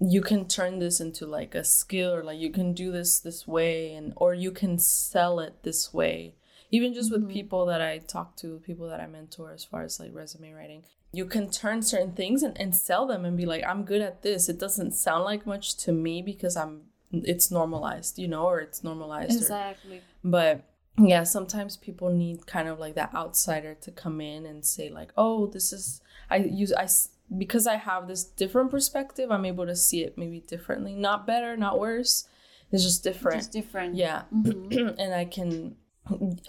[0.00, 3.46] you can turn this into like a skill or like you can do this this
[3.46, 6.34] way and or you can sell it this way
[6.70, 7.32] even just with Mhm.
[7.32, 10.84] people that i talk to people that i mentor as far as like resume writing
[11.12, 14.22] you can turn certain things and, and sell them and be like i'm good at
[14.22, 18.60] this it doesn't sound like much to me because i'm it's normalized you know or
[18.60, 20.00] it's normalized or, Exactly.
[20.24, 20.62] but
[20.98, 25.12] yeah sometimes people need kind of like that outsider to come in and say like
[25.16, 26.86] oh this is i use i
[27.38, 30.94] because i have this different perspective i'm able to see it maybe differently.
[30.94, 32.26] Not better not worse.
[32.72, 33.38] It's just different.
[33.38, 33.94] Just different.
[33.96, 34.22] yeah.
[34.32, 34.94] Mhm.
[34.98, 35.76] and i can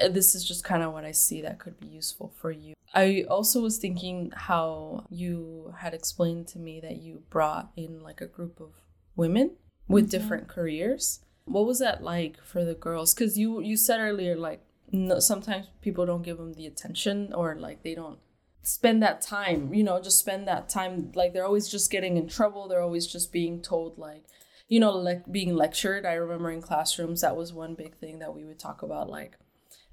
[0.10, 2.74] this is just kind of what i see that could be useful for you.
[2.94, 8.20] I also was thinking how you had explained to me that you brought in like
[8.22, 8.72] a group of
[9.16, 9.52] women
[9.88, 10.10] with Mhm.
[10.12, 11.20] different careers.
[11.46, 13.14] What was that like for the girls?
[13.14, 17.56] Because you you said earlier like no, sometimes people don't give them the attention or
[17.56, 18.20] like they don't
[18.64, 22.28] spend that time you know just spend that time like they're always just getting in
[22.28, 22.68] trouble.
[22.68, 24.24] They're always just being told like
[24.68, 26.06] you know like being lectured.
[26.06, 29.38] I remember in classrooms that was one big thing that we would talk about like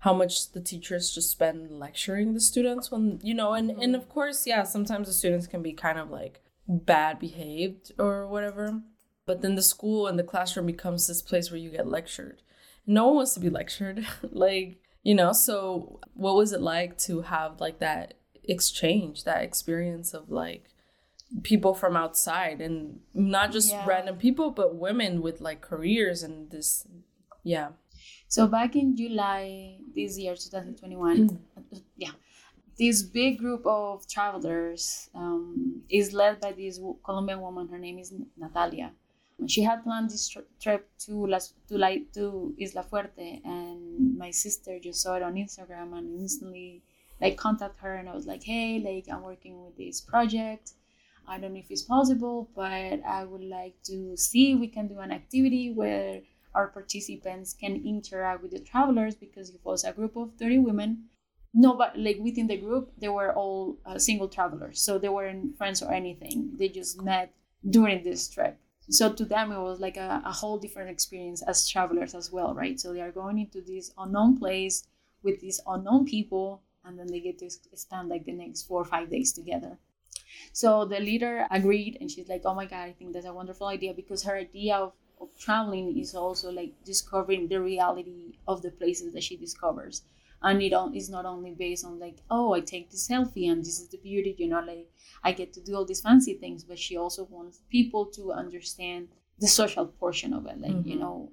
[0.00, 4.08] how much the teachers just spend lecturing the students when you know and and of
[4.08, 8.82] course yeah sometimes the students can be kind of like bad behaved or whatever
[9.26, 12.40] but then the school and the classroom becomes this place where you get lectured.
[12.86, 17.22] No one wants to be lectured like you know so what was it like to
[17.22, 18.14] have like that
[18.48, 20.64] exchange that experience of like
[21.42, 23.84] people from outside and not just Yeah.
[23.86, 26.86] random people but women with like careers and this
[27.44, 27.68] yeah
[28.28, 31.38] So back in July this year, 2021,
[32.04, 32.12] yeah,
[32.78, 37.68] this big group of travelers um, is led by this Colombian woman.
[37.72, 38.92] Her name is Natalia.
[39.46, 44.30] She had planned this tr- trip to Las to like to Isla Fuerte, and my
[44.30, 46.82] sister just saw it on Instagram and instantly
[47.20, 50.72] like contact her, and I was like, hey, like I'm working with this project.
[51.26, 54.98] I don't know if it's possible, but I would like to see we can do
[55.00, 56.22] an activity where
[56.54, 61.04] our participants can interact with the travelers because it was a group of 30 women.
[61.52, 65.56] No but like within the group they were all uh, single travelers so they weren't
[65.56, 66.52] friends or anything.
[66.58, 67.32] They just met
[67.68, 68.58] during this trip.
[68.90, 72.54] So to them it was like a, a whole different experience as travelers as well
[72.54, 72.80] right?
[72.80, 74.86] So they are going into this unknown place
[75.22, 78.84] with these unknown people and then they get to spend like the next four or
[78.84, 79.78] five days together
[80.52, 83.66] so the leader agreed and she's like oh my god i think that's a wonderful
[83.66, 88.70] idea because her idea of, of traveling is also like discovering the reality of the
[88.70, 90.02] places that she discovers
[90.42, 93.60] and it on, is not only based on like oh i take this selfie and
[93.64, 94.90] this is the beauty you know like
[95.24, 99.08] i get to do all these fancy things but she also wants people to understand
[99.38, 100.98] the social portion of it like you Mhm.
[100.98, 101.32] know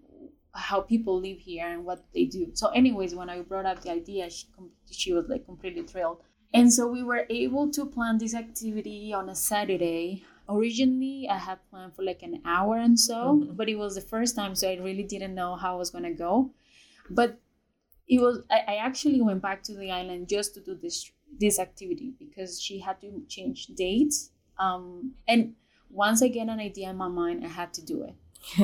[0.56, 2.52] how people live here and what they do.
[2.54, 4.48] So anyways when i brought up the idea she,
[4.91, 6.22] she was like completely thrilled.
[6.54, 10.24] And so we were able to plan this activity on a saturday.
[10.48, 13.58] Originally i had planned for like an hour and so Mhm.
[13.58, 16.04] but it was the first time so i really didn't know how i was going
[16.12, 16.52] to go.
[17.10, 17.39] But
[18.08, 21.60] it was I, I actually went back to the island just to do this this
[21.60, 24.32] activity because she had to change dates.
[24.60, 25.56] Um and
[25.89, 28.15] once i get an idea in my mind i had to do it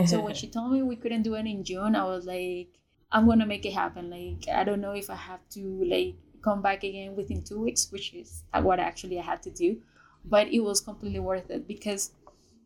[0.05, 2.67] so when she told me we couldn't do it in june i was like
[3.11, 4.09] i'm gonna make it happen.
[4.09, 7.91] Like i don't know if i have to like come back again within two weeks
[7.91, 9.77] which is what actually i had to do
[10.25, 12.11] but it was completely worth it because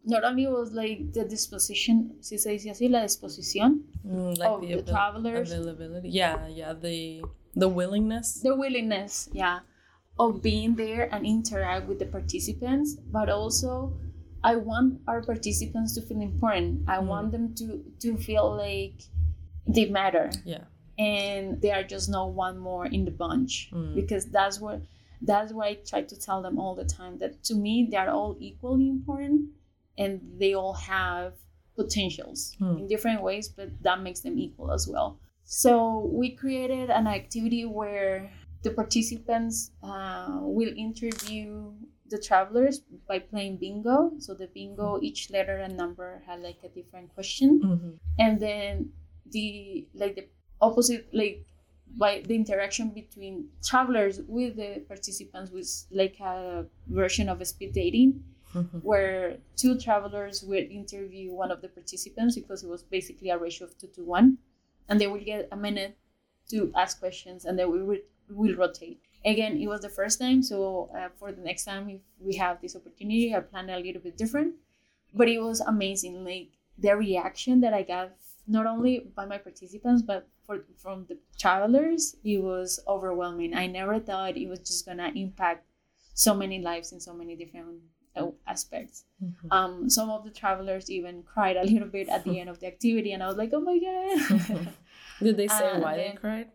[0.06, 4.62] not only was like the disposition si se dice así la disposición Mm, like of
[4.62, 7.24] the, avail- travelers availability yeah yeah the
[7.56, 8.42] the willingness.
[8.44, 9.60] The willingness yeah
[10.20, 13.94] of being there and interact with the participants but also
[14.52, 17.08] i want our participants to feel important i Mm.
[17.14, 17.66] want them to
[18.04, 18.98] to feel like
[19.76, 20.64] they matter yeah
[21.14, 23.94] and they are just not one more in the bunch Mm.
[24.00, 24.80] because that's what
[25.30, 28.12] that's what i try to tell them all the time that to me they are
[28.18, 29.38] all equally important
[30.02, 31.30] and they all have
[31.82, 32.76] potentials Hmm.
[32.80, 35.10] in different ways but that makes them equal as well
[35.64, 35.72] so
[36.20, 38.16] we created an activity where
[38.66, 39.56] the participants
[39.92, 41.72] uh, will interview
[42.08, 44.14] the travelers by playing bingo.
[44.20, 47.62] So the bingo each letter and number had like a different question.
[47.62, 48.94] Hmm and then
[49.26, 50.30] the like the
[50.62, 51.46] opposite like
[51.88, 57.74] by the interaction between travelers with the participants was like a version of a speed
[57.74, 63.30] dating hmm where two travelers would interview one of the participants because it was basically
[63.30, 64.38] a ratio of two to one.
[64.88, 65.98] And they would get a minute
[66.50, 70.42] to ask questions and then we would will rotate again it was the first time
[70.44, 74.02] so uh, for the next time if we have this opportunity i plan a little
[74.02, 74.54] bit different
[75.14, 78.12] but it was amazing like the reaction that i got
[78.48, 84.00] not only by my participants but for from the travelers it was overwhelming i never
[84.00, 85.66] thought it was just gonna impact
[86.14, 87.82] so many lives in so many different
[88.16, 89.04] uh, aspects.
[89.22, 89.52] Mhm.
[89.52, 92.68] Um, some of the travelers even cried a little bit at the end of the
[92.68, 94.68] activity, and I was like, "Oh my god!"
[95.22, 96.52] Did they say and why they cried?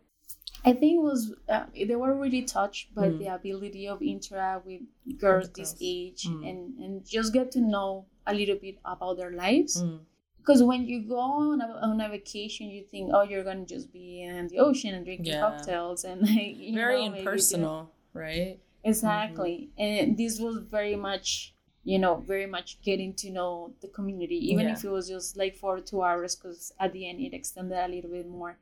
[0.64, 3.18] I think it was uh, they were really touched by Mm.
[3.18, 4.82] the ability of interact with
[5.18, 6.48] girls this age Mm.
[6.48, 9.82] and and just get to know a little bit about their lives.
[9.82, 10.00] Mm.
[10.38, 13.92] Because when you go on a, on a vacation, you think, oh, you're gonna just
[13.92, 15.40] be in the ocean and drinking Yeah.
[15.40, 18.58] cocktails and like you Very know, impersonal, right?
[18.82, 21.54] Exactly, and this was very much,
[21.84, 24.74] you know, very much getting to know the community, even Yeah.
[24.74, 27.88] if it was just like for two hours, because at the end it extended a
[27.88, 28.58] little bit more,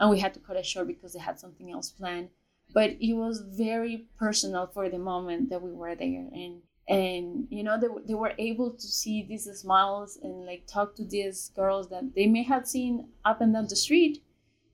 [0.00, 2.30] and we had to cut it short because they had something else planned.
[2.72, 7.62] But it was very personal for the moment that we were there, and and you
[7.62, 11.88] know they, they were able to see these smiles and like talk to these girls
[11.90, 14.22] that they may have seen up and down the street,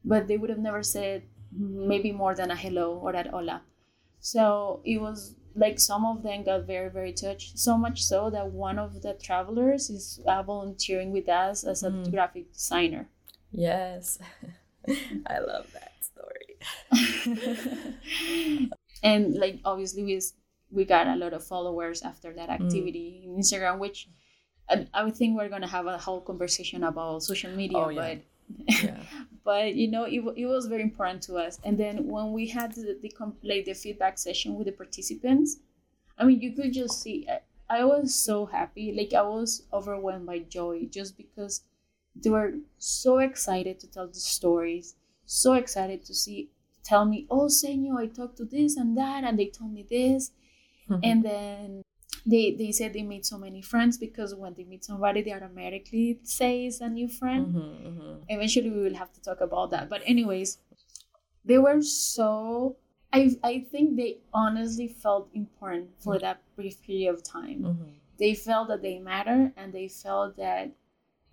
[0.04, 1.22] but they would have never said
[1.92, 3.62] maybe more than a hello or that hola.
[4.20, 7.58] So it was like some of them got very, very touched.
[7.58, 11.90] So much so that one of the travelers is uh, volunteering with us as a
[11.90, 12.10] Mm.
[12.10, 13.08] graphic designer.
[13.52, 14.18] Yes.
[15.26, 16.58] I love that story.
[19.02, 20.20] and like obviously we
[20.70, 22.60] we got a lot of followers after that mm.
[22.60, 24.08] activity in Instagram, which
[24.68, 28.00] I, I would think we're gonna have a whole conversation about social media, Oh, yeah.
[28.00, 28.18] but
[28.68, 28.96] Yeah.
[29.44, 32.72] but you know it, it was very important to us and then when we had
[32.74, 33.12] the, the
[33.42, 35.58] like the feedback session with the participants
[36.18, 37.40] i mean you could just see I,
[37.80, 41.62] I was so happy like i was overwhelmed by joy just because
[42.22, 44.94] they were so excited to tell the stories
[45.24, 46.48] so excited to see
[46.84, 50.30] tell me oh senor i talked to this and that and they told me this.
[51.02, 51.82] And then
[52.24, 56.20] they they said they made so many friends because when they meet somebody they automatically
[56.22, 57.54] say it's a new friend.
[57.54, 58.22] Mhm, mhm.
[58.28, 59.88] eventually we will have to talk about that.
[59.88, 60.58] But anyways
[61.44, 62.76] they were so
[63.12, 67.60] i i think they honestly felt important for that brief period of time.
[67.64, 67.92] Mhm.
[68.18, 70.70] they felt that they matter and they felt that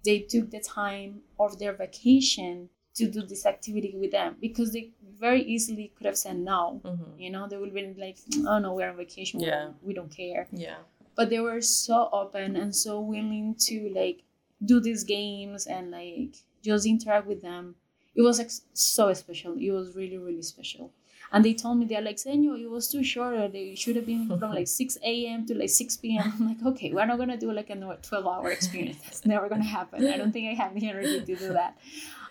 [0.06, 4.92] they took the time of their vacation to do this activity with them because they
[5.20, 7.20] very easily could have said no Mhm.
[7.24, 9.64] you know they would have been like oh no we're on vacation we Yeah.
[9.64, 10.78] don't- we don't care Yeah.
[11.16, 14.20] but they were so open and so willing to like
[14.64, 17.76] do these games and like just interact with them
[18.16, 20.92] it was like so special it was really really special
[21.34, 24.06] and they told me they're like senor it was too short or they should have
[24.06, 27.38] been from like 6 a.m to like 6 p.m i'm like okay we're not gonna
[27.38, 29.02] do like a 12 hour experience.
[29.04, 30.08] That's never gonna happen.
[30.08, 31.78] I don't think i have the energy to do that.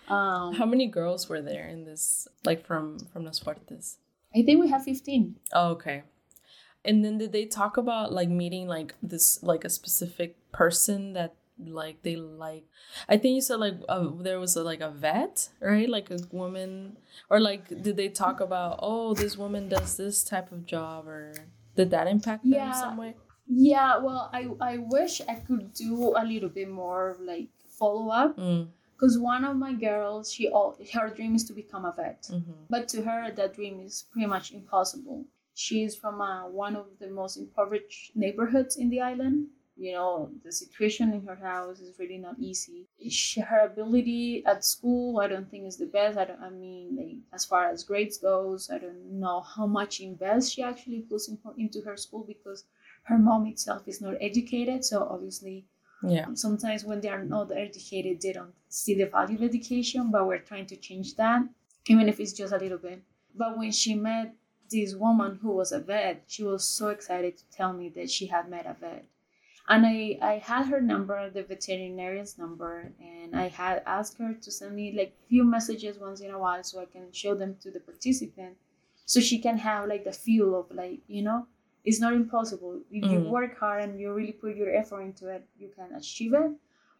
[0.09, 3.97] Um How many girls were there in this, like from from Los Fuertes?
[4.35, 6.03] i think we have 15 Oh, okay.
[6.85, 11.35] And then did they talk about like meeting like this like a specific person that
[11.67, 12.65] like they like?
[13.09, 15.89] I think you said like uh, there was a, like a vet, right?
[15.89, 16.97] Like a woman,
[17.31, 21.33] or like did they talk about oh this woman does this type of job, or
[21.77, 22.73] did that impact them Yeah.
[22.73, 23.15] some way?
[23.49, 27.49] yeah well i i wish i could do a little bit more like
[27.79, 31.85] follow up Mm, because one of my girls she all her dream is to become
[31.85, 32.55] a vet mhm.
[32.71, 36.87] but to her that dream is pretty much impossible she is from uh, one of
[37.01, 41.99] the most impoverished neighborhoods in the island you know the situation in her house is
[41.99, 42.87] really not easy.
[43.09, 46.19] She, her ability at school i don't think is the best.
[46.19, 50.01] I don't i mean like as far as grades goes i don't know how much
[50.01, 52.65] invest she actually puts in, into her school because
[53.05, 54.85] her mom itself is not educated.
[54.85, 55.65] So obviously
[56.05, 56.35] Yeah.
[56.35, 60.39] sometimes when they are not educated they don't see the value of education but we're
[60.51, 61.43] trying to change that
[61.87, 63.03] even if it's just a little bit.
[63.35, 64.35] But when she met
[64.71, 68.27] this woman who was a vet she was so excited to tell me that she
[68.27, 69.05] had met a vet
[69.69, 74.51] and i i had her number the veterinarian's number and i had asked her to
[74.51, 77.71] send me like few messages once in a while so i can show them to
[77.71, 78.57] the participant
[79.07, 81.47] so she can have like the feel of like you know
[81.85, 82.81] it's not impossible.
[82.93, 83.29] If you Mhm.
[83.29, 86.53] work hard and you really put your effort into it you can achieve it.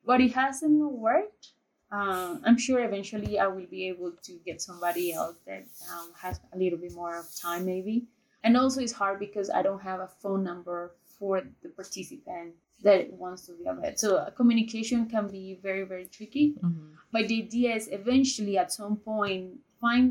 [0.05, 1.53] But it hasn't worked.
[1.93, 6.41] Uh, i'm sure eventually i will be able to get somebody else that um, has
[6.55, 8.07] a little bit more of time maybe.
[8.43, 10.81] And also it's hard because i don't have a phone number
[11.23, 12.51] for the participant
[12.87, 16.89] that wants to be a vet so uh, communication can be very very tricky Mhm.
[17.15, 19.45] but the idea is eventually at some point
[19.83, 20.07] find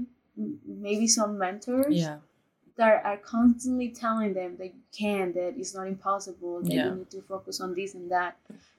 [0.87, 2.19] maybe some mentors Yeah.
[2.79, 6.87] that are constantly telling them that you can, that it's not impossible, that Yeah.
[6.89, 8.33] you need to focus on this and that.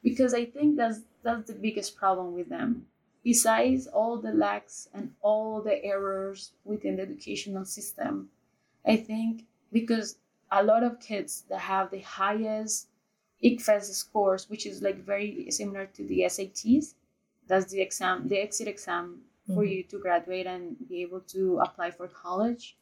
[0.09, 2.68] Because I think that's that's the biggest problem with them.
[3.30, 6.39] Besides all the lacks and all the errors
[6.70, 8.12] within the educational system,
[8.93, 9.33] I think
[9.78, 10.09] because
[10.53, 12.88] a lot of kids that have the highest
[13.44, 16.94] ICFES scores, which is like very similar to the SATs,
[17.48, 19.70] that's the exam, the exit exam for Mhm.
[19.72, 22.76] you to graduate and be able to apply for college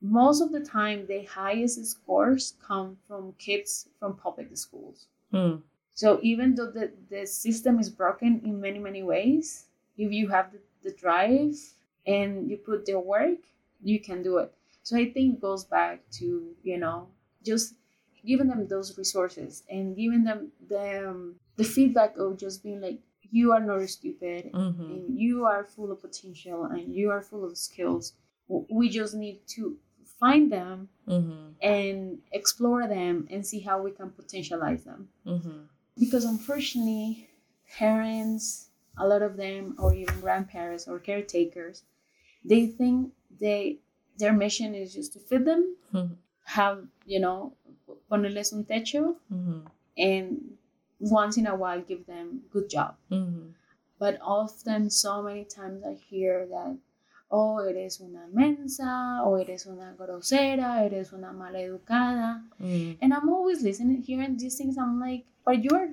[0.00, 5.06] most of the time the highest scores come from kids from public schools.
[5.32, 5.62] Mm.
[5.94, 9.66] So even though the, the system is broken in many, many ways,
[9.96, 11.56] if you have the, the drive
[12.06, 13.38] and you put the work,
[13.82, 14.52] you can do it.
[14.86, 16.26] So I think it goes back to,
[16.62, 17.08] you know,
[17.44, 17.74] just
[18.24, 23.00] giving them those resources and giving them the, um, the feedback of just being like,
[23.38, 27.44] you are not stupid hmm and you are full of potential and you are full
[27.44, 28.12] of skills.
[28.78, 29.62] We just need to
[30.20, 35.08] find them hmm and explore them and see how we can potentialize them.
[35.24, 35.62] Hmm
[35.98, 37.28] because unfortunately
[37.78, 38.68] parents
[38.98, 41.82] a lot of them or even grandparents or caretakers
[42.44, 43.78] they think they
[44.18, 45.62] their mission is just to feed them
[45.92, 46.10] Mhm.
[46.56, 47.52] have you know
[48.10, 49.60] ponerles un techo hmm
[49.98, 50.26] and
[51.00, 53.46] once in a while give them good job hmm
[53.98, 56.76] but often so many times i hear that
[57.30, 58.90] oh eres una mensa
[59.26, 62.28] o eres una grosera eres una maleducada
[62.60, 64.76] mm and I'm always listening, hearing these things.
[64.78, 65.90] I'm like, but you're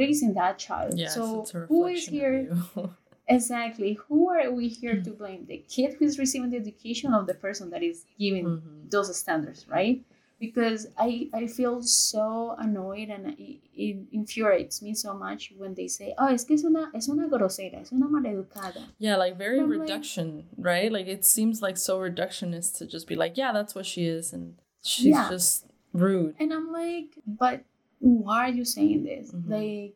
[0.00, 0.94] raising that child.
[0.98, 1.24] Yes, so
[1.68, 2.38] who is here?
[3.26, 3.94] Exactly.
[4.08, 5.46] Who are we here to blame?
[5.46, 8.90] The kid who is receiving the education of the person that is giving Mhm.
[8.90, 10.04] those standards, right?
[10.40, 15.88] Because I, I feel so annoyed and it, it infuriates me so much when they
[15.88, 18.82] say, oh, es que es una, es una grosera, es una maleducada.
[18.98, 20.92] Yeah, like very I'm like- reduction, right?
[20.92, 24.32] Like it seems like so reductionist to just be like, yeah, that's what she is,
[24.34, 25.30] and she's Yeah.
[25.30, 26.34] just rude.
[26.38, 27.62] And I'm like, but
[28.00, 29.32] why are you saying this?
[29.32, 29.48] Mhm.
[29.48, 29.94] Like,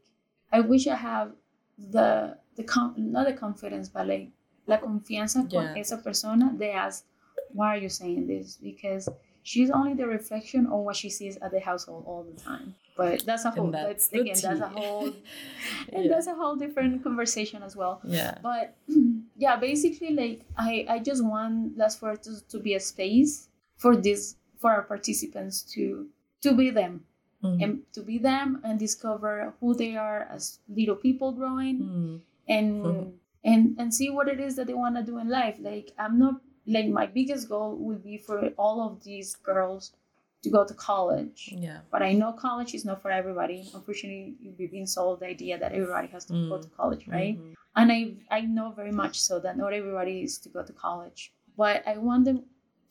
[0.51, 1.33] I wish I have
[1.77, 4.27] the the com- not the confidence, but like
[4.67, 5.81] la confianza con Yeah.
[5.81, 6.47] esa persona.
[6.61, 7.05] They ask,
[7.57, 8.59] why are you saying this?
[8.69, 9.09] Because
[9.43, 12.75] she's only the reflection of what she sees at the household all the time.
[12.97, 13.71] But that's a whole.
[13.71, 15.07] That's, that's again, that's a whole.
[15.95, 16.11] and Yeah.
[16.13, 18.35] that's a whole different conversation as well Yeah.
[18.43, 18.75] but
[19.45, 24.35] yeah basically like i i just want las fuertes to be a space for this
[24.61, 25.85] for our participants to
[26.43, 26.95] to be them
[27.45, 27.63] Mhm.
[27.63, 32.21] and to be them and discover who they are as little people growing Mm.
[32.49, 33.13] And Mhm.
[33.51, 36.19] and and see what it is that they want to do in life like i'm
[36.19, 39.93] not like my biggest goal would be for all of these girls
[40.43, 41.79] to go to college Yeah.
[41.93, 43.59] but I know college is not for everybody.
[43.75, 46.63] Unfortunately, we've been sold the idea that everybody has to go Mm.
[46.63, 47.35] to college, right?
[47.39, 47.55] Mhm.
[47.81, 48.01] And I
[48.39, 51.21] I know very much so that not everybody is to go to college.
[51.63, 52.39] But I want them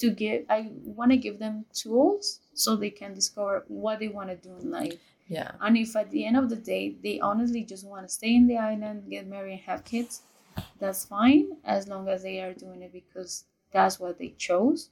[0.03, 0.59] to give I
[0.99, 2.25] want to give them tools
[2.63, 4.99] so they can discover what they want to do in life.
[5.27, 5.51] Yeah.
[5.61, 8.47] And if at the end of the day they honestly just want to stay in
[8.47, 10.21] the island, get married, and have kids,
[10.79, 14.89] that's fine as long as they are doing it because that's what they chose,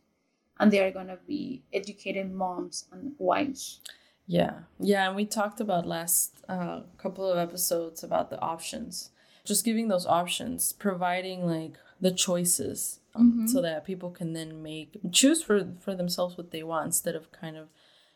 [0.60, 3.80] and they are gonna be educated moms and wives.
[4.28, 4.60] Yeah.
[4.80, 5.08] Yeah.
[5.08, 9.12] And we talked about last uh, couple of episodes about the options,
[9.46, 13.50] just giving those options, providing like the choices um, Mhm.
[13.50, 17.32] so that people can then make choose for for themselves what they want instead of
[17.32, 17.70] kind of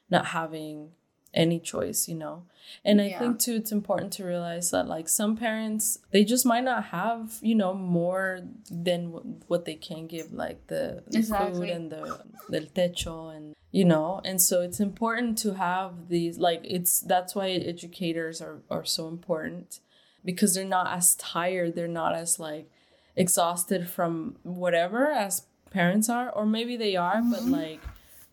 [0.09, 0.91] not having
[1.33, 2.43] any choice you know
[2.83, 3.19] and i Yeah.
[3.19, 7.37] think too it's important to realize that like some parents they just might not have
[7.41, 12.19] you know more than what, what they can give like the, the food and the
[12.49, 17.35] the techo and you know and so it's important to have these like it's that's
[17.35, 19.79] why educators are are so important
[20.25, 22.67] because they're not as tired they're not as like
[23.15, 27.51] exhausted from whatever as parents are or maybe they are but Mhm.
[27.51, 27.81] like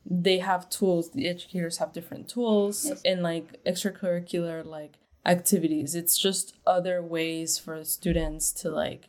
[0.09, 3.03] they have tools the educators have different tools Yes.
[3.05, 4.95] and like extracurricular like
[5.25, 9.09] activities it's just other ways for students to like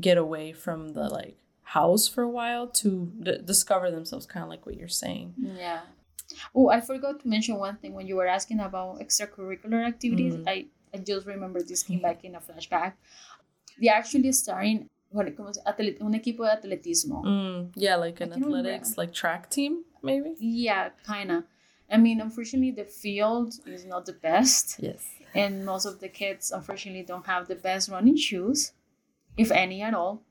[0.00, 4.48] get away from the like house for a while to d- discover themselves kind of
[4.48, 5.80] like what you're saying Yeah.
[6.54, 10.34] Oh, I forgot to mention one thing when you were asking about extracurricular activities.
[10.36, 10.44] Mhm.
[10.46, 12.92] I, I just remember this came back in a flashback.
[13.80, 17.24] They actually starting what ¿cómo se- atlet- un equipo de atletismo.
[17.24, 18.58] mm, yeah like an can't remember.
[18.68, 21.44] athletics like track team maybe Yeah, kind of.
[21.90, 26.50] I mean, unfortunately, the field is not the best, yes and most of the kids,
[26.50, 28.72] unfortunately, don't have the best running shoes,
[29.36, 30.22] if any at all.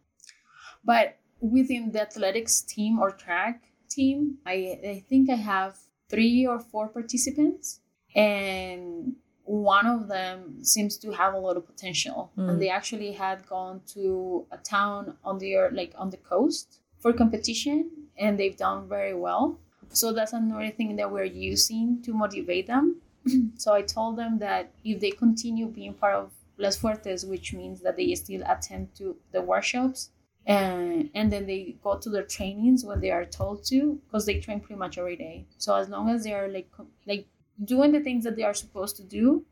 [0.83, 5.77] But within the athletics team or track team, I, I think I have
[6.09, 7.81] three or four participants,
[8.15, 12.31] and one of them seems to have a lot of potential.
[12.37, 12.49] Mm.
[12.49, 17.13] And they actually had gone to a town on the like on the coast for
[17.13, 19.57] competition, and they've done very well.
[19.89, 23.01] So that's another thing that we're using to motivate them.
[23.57, 27.81] so I told them that if they continue being part of Las Fuertes, which means
[27.81, 30.09] that they still attend to the workshops
[30.45, 34.39] and and then they go to their trainings when they are told to, because they
[34.39, 35.45] train pretty much every day.
[35.57, 36.69] So as long as they are like
[37.05, 37.27] like
[37.63, 39.45] doing the things that they are supposed to do,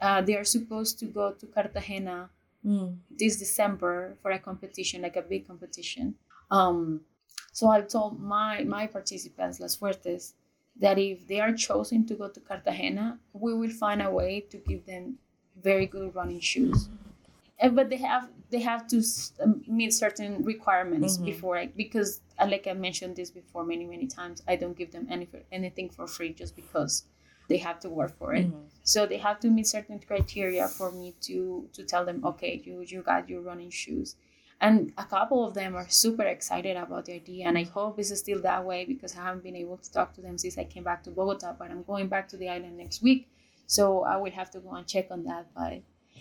[0.00, 2.30] uh, they are supposed to go to Cartagena
[2.66, 2.96] mm.
[3.10, 6.16] this December for a competition, like a big competition.
[6.50, 7.02] Um,
[7.52, 10.34] So I told my my participants, Las Fuertes,
[10.76, 14.58] that if they are chosen to go to Cartagena, we will find a way to
[14.58, 15.18] give them
[15.56, 16.88] very good running shoes.
[17.58, 19.02] And, but they have they have to
[19.40, 21.24] um, meet certain requirements Mhm.
[21.24, 24.92] before I, because uh, like I mentioned this before many many times I don't give
[24.92, 27.04] them any anything for free just because
[27.48, 28.46] they have to work for it.
[28.46, 28.68] Mhm.
[28.82, 32.80] So they have to meet certain criteria for me to to tell them, okay, you
[32.80, 34.16] you got your running shoes.
[34.60, 38.16] And a couple of them are super excited about the idea, and I hope it's
[38.18, 40.84] still that way because I haven't been able to talk to them since I came
[40.84, 41.54] back to Bogota.
[41.58, 43.28] But I'm going back to the island next week,
[43.66, 45.46] so I will have to go and check on that.
[45.56, 45.80] But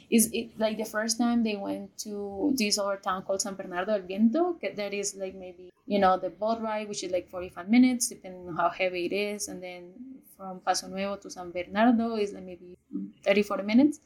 [0.09, 3.97] is it like the first time they went to this other town called San Bernardo
[3.97, 4.55] del Viento?
[4.61, 8.47] That is like maybe you know the boat ride, which is like 45 minutes, depending
[8.47, 9.91] on how heavy it is, and then
[10.37, 12.77] from Paso Nuevo to San Bernardo is like maybe
[13.25, 13.99] 30 40 minutes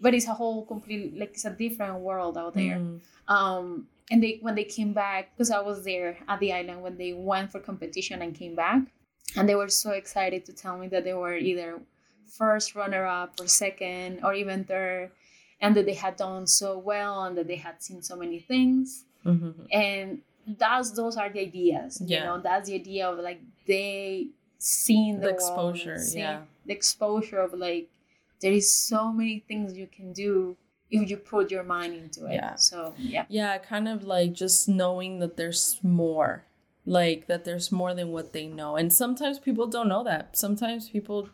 [0.00, 3.00] but it's a whole complete like it's a different world out there Mm.
[3.28, 6.96] um and they when they came back because i was there at the island when
[6.96, 8.80] they went for competition and came back
[9.36, 11.80] and they were so excited to tell me that they were either
[12.26, 15.10] first runner up or second or even third
[15.60, 19.04] and that they had done so well and that they had seen so many things
[19.26, 19.54] Mhm.
[19.72, 20.20] and
[20.62, 22.24] that's those are the ideas you Yeah.
[22.26, 24.28] know that's the idea of like they
[24.58, 26.42] seeing the, The world exposure, seeing yeah.
[26.66, 27.88] the exposure of like
[28.40, 30.56] there is so many things you can do
[30.90, 32.54] if you put your mind into it Yeah.
[32.54, 36.44] so yeah Yeah, kind of like just knowing that there's more,
[36.86, 38.76] like that there's more than what they know.
[38.76, 40.36] And sometimes people don't know that.
[40.38, 41.28] Sometimes people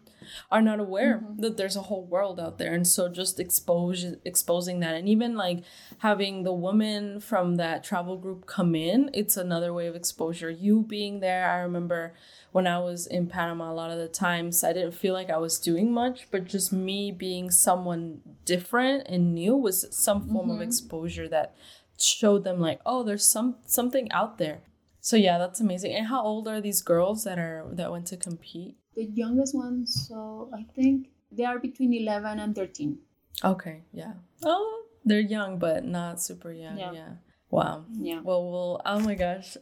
[0.51, 1.41] are not aware mm-hmm.
[1.41, 2.73] that there's a whole world out there.
[2.73, 5.65] And so just expose exposing that and even like
[5.99, 10.51] having the woman from that travel group come in, it's another way of exposure.
[10.51, 12.15] You being there, I remember
[12.53, 15.39] when I was in Panama a lot of the times I didn't feel like I
[15.39, 20.57] was doing much, but just me being someone different and new was some form of
[20.57, 20.69] mm-hmm.
[20.69, 21.57] exposure that
[21.99, 24.63] showed them like, oh, there's some something out there.
[25.01, 25.95] So yeah, that's amazing.
[25.95, 28.77] And how old are these girls that are that went to compete?
[28.97, 32.99] The youngest one so i think they are between 11 and 13
[33.43, 34.13] Okay, yeah.
[34.45, 36.79] Oh, they're young, but not super young.
[36.79, 36.93] Yeah.
[36.93, 37.09] Yeah.
[37.51, 37.85] Wow.
[37.93, 38.83] yeah Well, well.
[38.87, 39.57] Oh my gosh,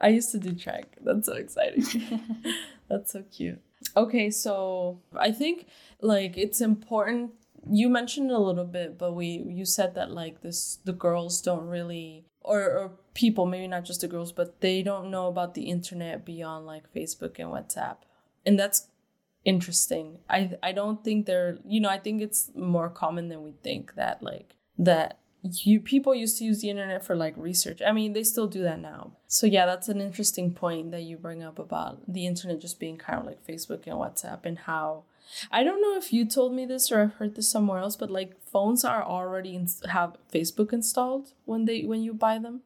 [0.00, 0.96] I used to do track.
[1.02, 1.84] That's so exciting.
[2.88, 3.60] That's so cute.
[3.96, 5.66] Okay, so I think
[6.00, 7.32] like it's important.
[7.70, 11.66] You mentioned a little bit, but we you said that like this the girls don't
[11.66, 15.64] really or or people maybe not just the girls, but they don't know about the
[15.64, 17.96] internet beyond like Facebook and WhatsApp,
[18.44, 18.88] and that's
[19.44, 20.18] interesting.
[20.28, 23.94] I I don't think they're you know I think it's more common than we think
[23.94, 27.80] that like that you people used to use the internet for like research.
[27.86, 29.12] I mean, they still do that now.
[29.26, 32.96] So yeah, that's an interesting point that you bring up about the internet just being
[32.98, 35.04] kind of like Facebook and WhatsApp and how
[35.52, 38.10] I don't know if you told me this or I've heard this somewhere else, but
[38.10, 42.62] like phones are already in, have Facebook installed when they when you buy them,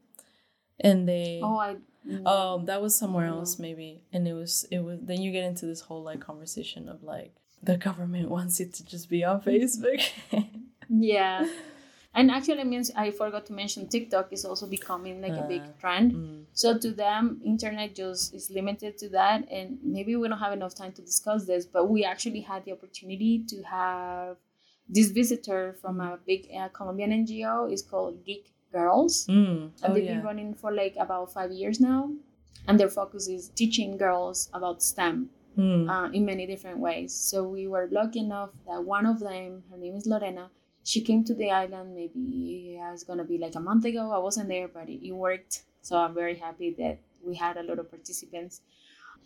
[0.80, 1.76] and they oh i
[2.26, 5.66] um that was somewhere else maybe, and it was it was then you get into
[5.66, 7.32] this whole like conversation of like
[7.62, 10.00] the government wants it to just be on Facebook.
[10.88, 11.46] yeah
[12.14, 15.62] and actually I means i forgot to mention tiktok is also becoming like a big
[15.62, 16.38] Uh, trend Mm.
[16.54, 20.74] So to them, internet just is limited to that, and maybe we don't have enough
[20.74, 21.64] time to discuss this.
[21.64, 24.36] But we actually had the opportunity to have
[24.96, 27.72] this visitor from a big uh, Colombian NGO.
[27.72, 29.70] It's called Geek Girls, Mm.
[29.82, 30.14] and Oh they've yeah.
[30.16, 32.10] been running for like about five years now.
[32.68, 35.88] And their focus is teaching girls about STEM Mm.
[35.94, 37.12] uh, in many different ways.
[37.12, 40.50] So we were lucky enough that one of them, her name is Lorena,
[40.84, 42.20] she came to the island maybe
[42.76, 44.10] yeah, it's gonna be like a month ago.
[44.10, 45.62] I wasn't there, but it, it worked.
[45.82, 48.62] So I'm very happy that we had a lot of participants.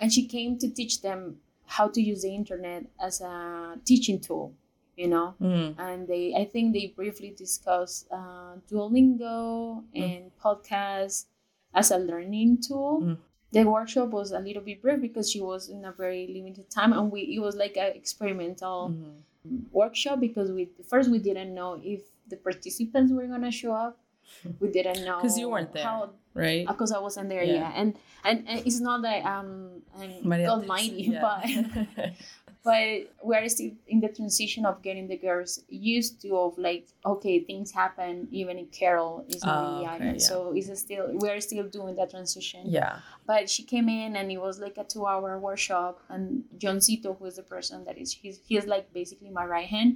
[0.00, 1.20] And she came to teach them
[1.66, 4.52] how to use the internet as a teaching tool,
[4.96, 5.34] you know.
[5.40, 5.74] Mm.
[5.78, 11.26] And they, I think they briefly discussed uh, Duolingo and podcasts
[11.74, 13.00] as a learning tool.
[13.02, 13.16] Mm.
[13.52, 16.92] The workshop was a little bit brief because she was in a very limited time,
[16.92, 19.62] and we it was like an experimental Mhm.
[19.72, 23.98] workshop because we first we didn't know if the participants were gonna show up.
[24.60, 25.84] We didn't know because you weren't there.
[25.84, 26.66] How, Right.
[26.66, 27.54] because I wasn't there Yeah.
[27.62, 27.88] yet, and,
[28.24, 32.10] and and it's not that um I'm Maria almighty, Teresa, but yeah.
[32.70, 32.90] but
[33.28, 35.52] we are still in the transition of getting the girls
[35.94, 39.84] used to of like okay things happen even if Karol is not Oh, in the
[39.84, 40.26] okay, island, yeah.
[40.30, 42.94] so it's still we're still doing that transition yeah.
[43.30, 46.24] but she came in and it was like a two hour workshop and
[46.60, 49.90] Juancito who is the person that is he's, he's like basically my right hand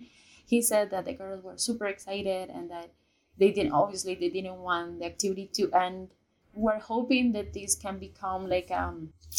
[0.53, 2.89] he said that the girls were super excited and that
[3.41, 6.09] they didn't obviously they didn't want the activity to end
[6.65, 8.97] we're hoping that this can become like um,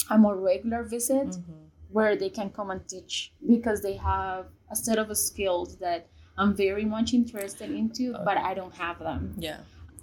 [0.10, 1.60] a more regular visit Mhm.
[1.92, 6.56] Where they can come and teach because they have a set of skills that i'm
[6.56, 9.58] very much interested into but i don't have them Yeah.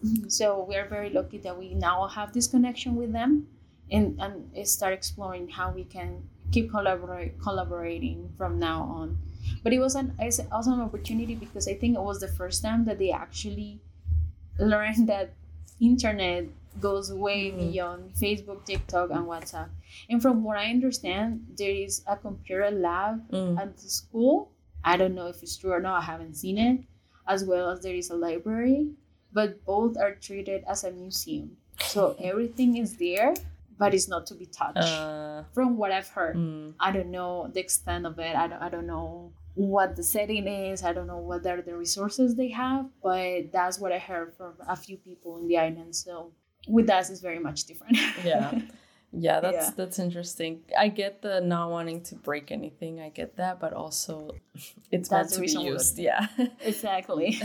[0.04, 0.28] Mm-hmm.
[0.28, 3.48] So we are very lucky that we now have this connection with them
[3.90, 6.22] and, and start exploring how we can
[6.52, 9.18] keep collaborate, collaborating from now on.
[9.62, 12.62] But it was an it's also an opportunity because I think it was the first
[12.62, 13.80] time that they actually
[14.58, 15.32] learned that
[15.80, 16.44] internet
[16.80, 17.58] goes way mm.
[17.58, 19.68] beyond Facebook, TikTok, and WhatsApp.
[20.08, 23.58] And from what I understand, there is a computer lab mm.
[23.58, 24.52] at the school.
[24.84, 26.02] I don't know if it's true or not.
[26.02, 26.80] I haven't seen it.
[27.26, 28.88] As well as there is a library,
[29.32, 31.56] but both are treated as a museum.
[31.80, 33.34] So everything is there,
[33.78, 34.78] but it's not to be touched.
[34.78, 36.72] Uh, from what I've heard, mm.
[36.80, 38.34] I don't know the extent of it.
[38.34, 38.62] I don't.
[38.62, 40.84] I don't know what the setting is.
[40.84, 44.54] I don't know what are the resources they have, but that's what I heard from
[44.66, 45.96] a few people in the island.
[45.96, 46.32] So
[46.66, 47.98] with us is very much different.
[48.24, 48.60] yeah.
[49.10, 49.70] Yeah, that's yeah.
[49.74, 50.60] that's interesting.
[50.78, 53.00] I get the not wanting to break anything.
[53.00, 54.32] I get that, but also
[54.90, 55.98] it's that's meant to be used.
[55.98, 56.26] Yeah.
[56.60, 57.40] Exactly.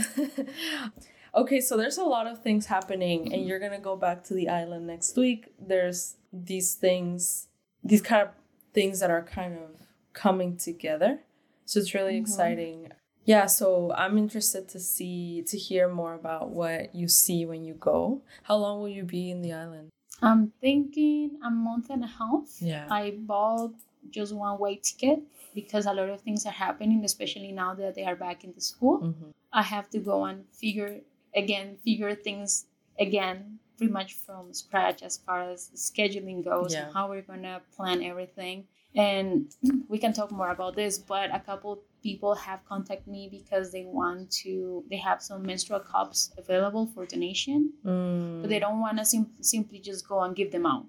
[1.34, 4.34] okay, so there's a lot of things happening and you're going to go back to
[4.34, 5.54] the island next week.
[5.58, 7.48] There's these things
[7.82, 8.28] these kind of
[8.74, 11.20] things that are kind of coming together.
[11.64, 12.24] So it's really mm-hmm.
[12.24, 12.92] exciting.
[13.24, 17.74] Yeah, so I'm interested to see to hear more about what you see when you
[17.74, 18.22] go.
[18.42, 19.90] How long will you be in the island?
[20.22, 22.48] I'm thinking a month and a half.
[22.60, 22.86] Yeah.
[22.90, 23.74] I bought
[24.10, 25.20] just one way ticket
[25.54, 28.60] because a lot of things are happening, especially now that they are back in the
[28.60, 29.00] school.
[29.00, 29.30] Mm-hmm.
[29.52, 31.00] I have to go and figure
[31.34, 32.66] again, figure things
[32.98, 36.84] again, pretty much from scratch as far as scheduling goes yeah.
[36.84, 38.64] and how we're gonna plan everything.
[38.96, 39.50] And
[39.88, 43.84] we can talk more about this, but a couple people have contacted me because they
[43.86, 48.42] want to they have some menstrual cups available for donation mm.
[48.42, 50.84] but they don't want to sim- simply just go and give them out.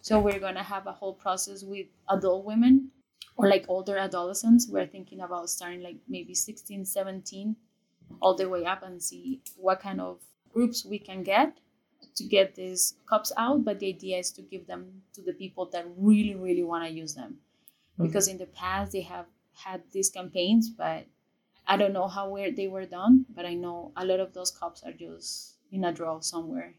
[0.00, 2.90] So we're going to have a whole process with adult women
[3.36, 4.68] or like older adolescents.
[4.68, 7.56] We're thinking about starting like maybe 16 17
[8.20, 10.20] all the way up and see what kind of
[10.52, 11.58] groups we can get
[12.16, 13.64] to get these cups out.
[13.64, 16.90] But the idea is to give them to the people that really really want to
[16.90, 17.38] use them
[17.96, 18.06] mm-hmm.
[18.06, 21.06] because in the past they have had these campaigns, but
[21.66, 23.26] I don't know how where they were done.
[23.34, 26.74] But I know a lot of those cops are just in a drawer somewhere,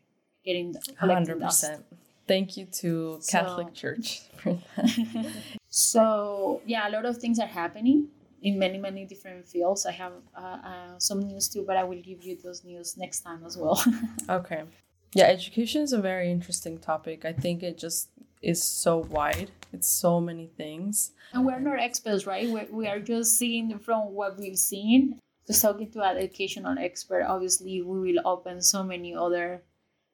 [0.45, 1.85] getting hundred percent.
[2.27, 5.33] Thank you to Catholic so, Church for that.
[5.69, 8.09] so yeah, a lot of things are happening
[8.41, 9.85] in many many different fields.
[9.85, 13.21] I have uh, uh, some news too, but I will give you those news next
[13.21, 13.83] time as well.
[14.29, 14.63] okay.
[15.13, 17.25] Yeah, education is a very interesting topic.
[17.25, 18.09] I think it just
[18.41, 19.51] is so wide.
[19.73, 21.11] It's so many things.
[21.33, 22.49] And we're not experts, right?
[22.49, 25.19] We're, we are just seeing from what we've seen.
[25.45, 29.63] Just talking to an educational expert, obviously, we will open so many other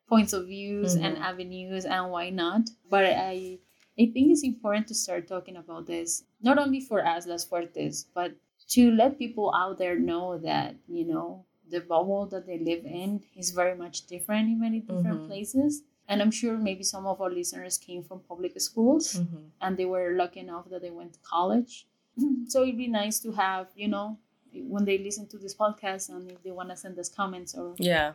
[0.08, 1.06] points of views mm-hmm.
[1.06, 2.70] and avenues, and why not?
[2.90, 3.58] But I,
[3.98, 8.06] I think it's important to start talking about this, not only for us, Las Fuertes,
[8.14, 8.34] but
[8.70, 13.24] to let people out there know that, you know, the bubble that they live in
[13.36, 15.28] is very much different in many different mm-hmm.
[15.28, 19.46] places and i'm sure maybe some of our listeners came from public schools mm-hmm.
[19.62, 21.88] and they were lucky enough that they went to college.
[22.48, 24.20] So it'd be nice to have you know
[24.54, 27.74] when they listen to this podcast and if they want to send us comments or
[27.80, 28.14] yeah.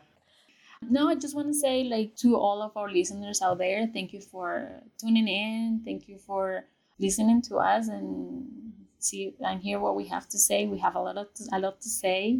[0.88, 4.12] No i just want to say like to all of our listeners out there thank
[4.12, 5.82] you for tuning in.
[5.84, 6.64] Thank you for
[7.00, 8.46] listening to us and
[9.00, 10.66] see and hear what we have to say.
[10.66, 12.38] We have a lot of a lot to say.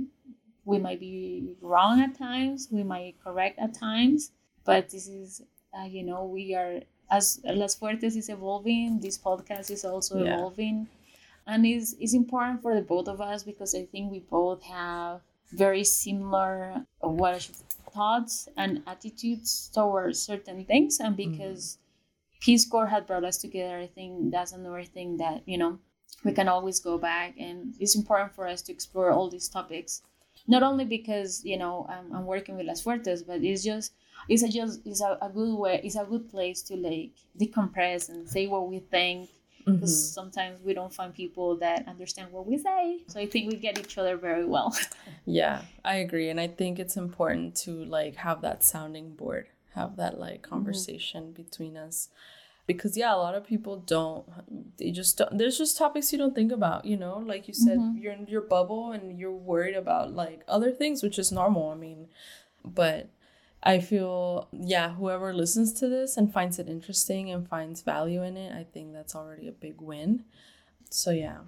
[0.64, 2.68] We might be wrong at times.
[2.70, 4.30] We might correct at times
[4.68, 5.40] but this is
[5.72, 10.34] uh, you know we are as las fuertes is evolving this podcast is also yeah.
[10.34, 10.86] evolving
[11.46, 15.22] and it's, it's important for the both of us because i think we both have
[15.64, 17.56] very similar uh, what should,
[17.94, 21.32] thoughts and attitudes towards certain things and mm-hmm.
[21.32, 22.40] because mm.
[22.44, 25.78] peace corps had brought us together i think that's another thing that you know
[26.24, 30.02] we can always go back and it's important for us to explore all these topics
[30.46, 33.92] not only because you know I'm, I'm working with las fuertes but it's just
[34.28, 38.08] it's a just it's a, a good way it's a good place to like decompress
[38.08, 39.30] and say what we think
[39.64, 40.14] because mm-hmm.
[40.14, 43.78] sometimes we don't find people that understand what we say so i think we get
[43.78, 44.76] each other very well
[45.26, 49.96] yeah i agree and i think it's important to like have that sounding board have
[49.96, 50.50] that like mm-hmm.
[50.50, 51.42] conversation mm-hmm.
[51.42, 52.08] between us
[52.66, 54.24] because yeah a lot of people don't
[54.76, 57.78] they just don't there's just topics you don't think about you know like you said
[57.78, 57.98] mm-hmm.
[57.98, 61.74] you're in your bubble and you're worried about like other things which is normal i
[61.74, 62.06] mean
[62.64, 63.08] but
[63.62, 68.36] I feel, yeah, whoever listens to this and finds it interesting and finds value in
[68.36, 70.24] it, I think that's already a big win.
[70.90, 71.38] So, yeah.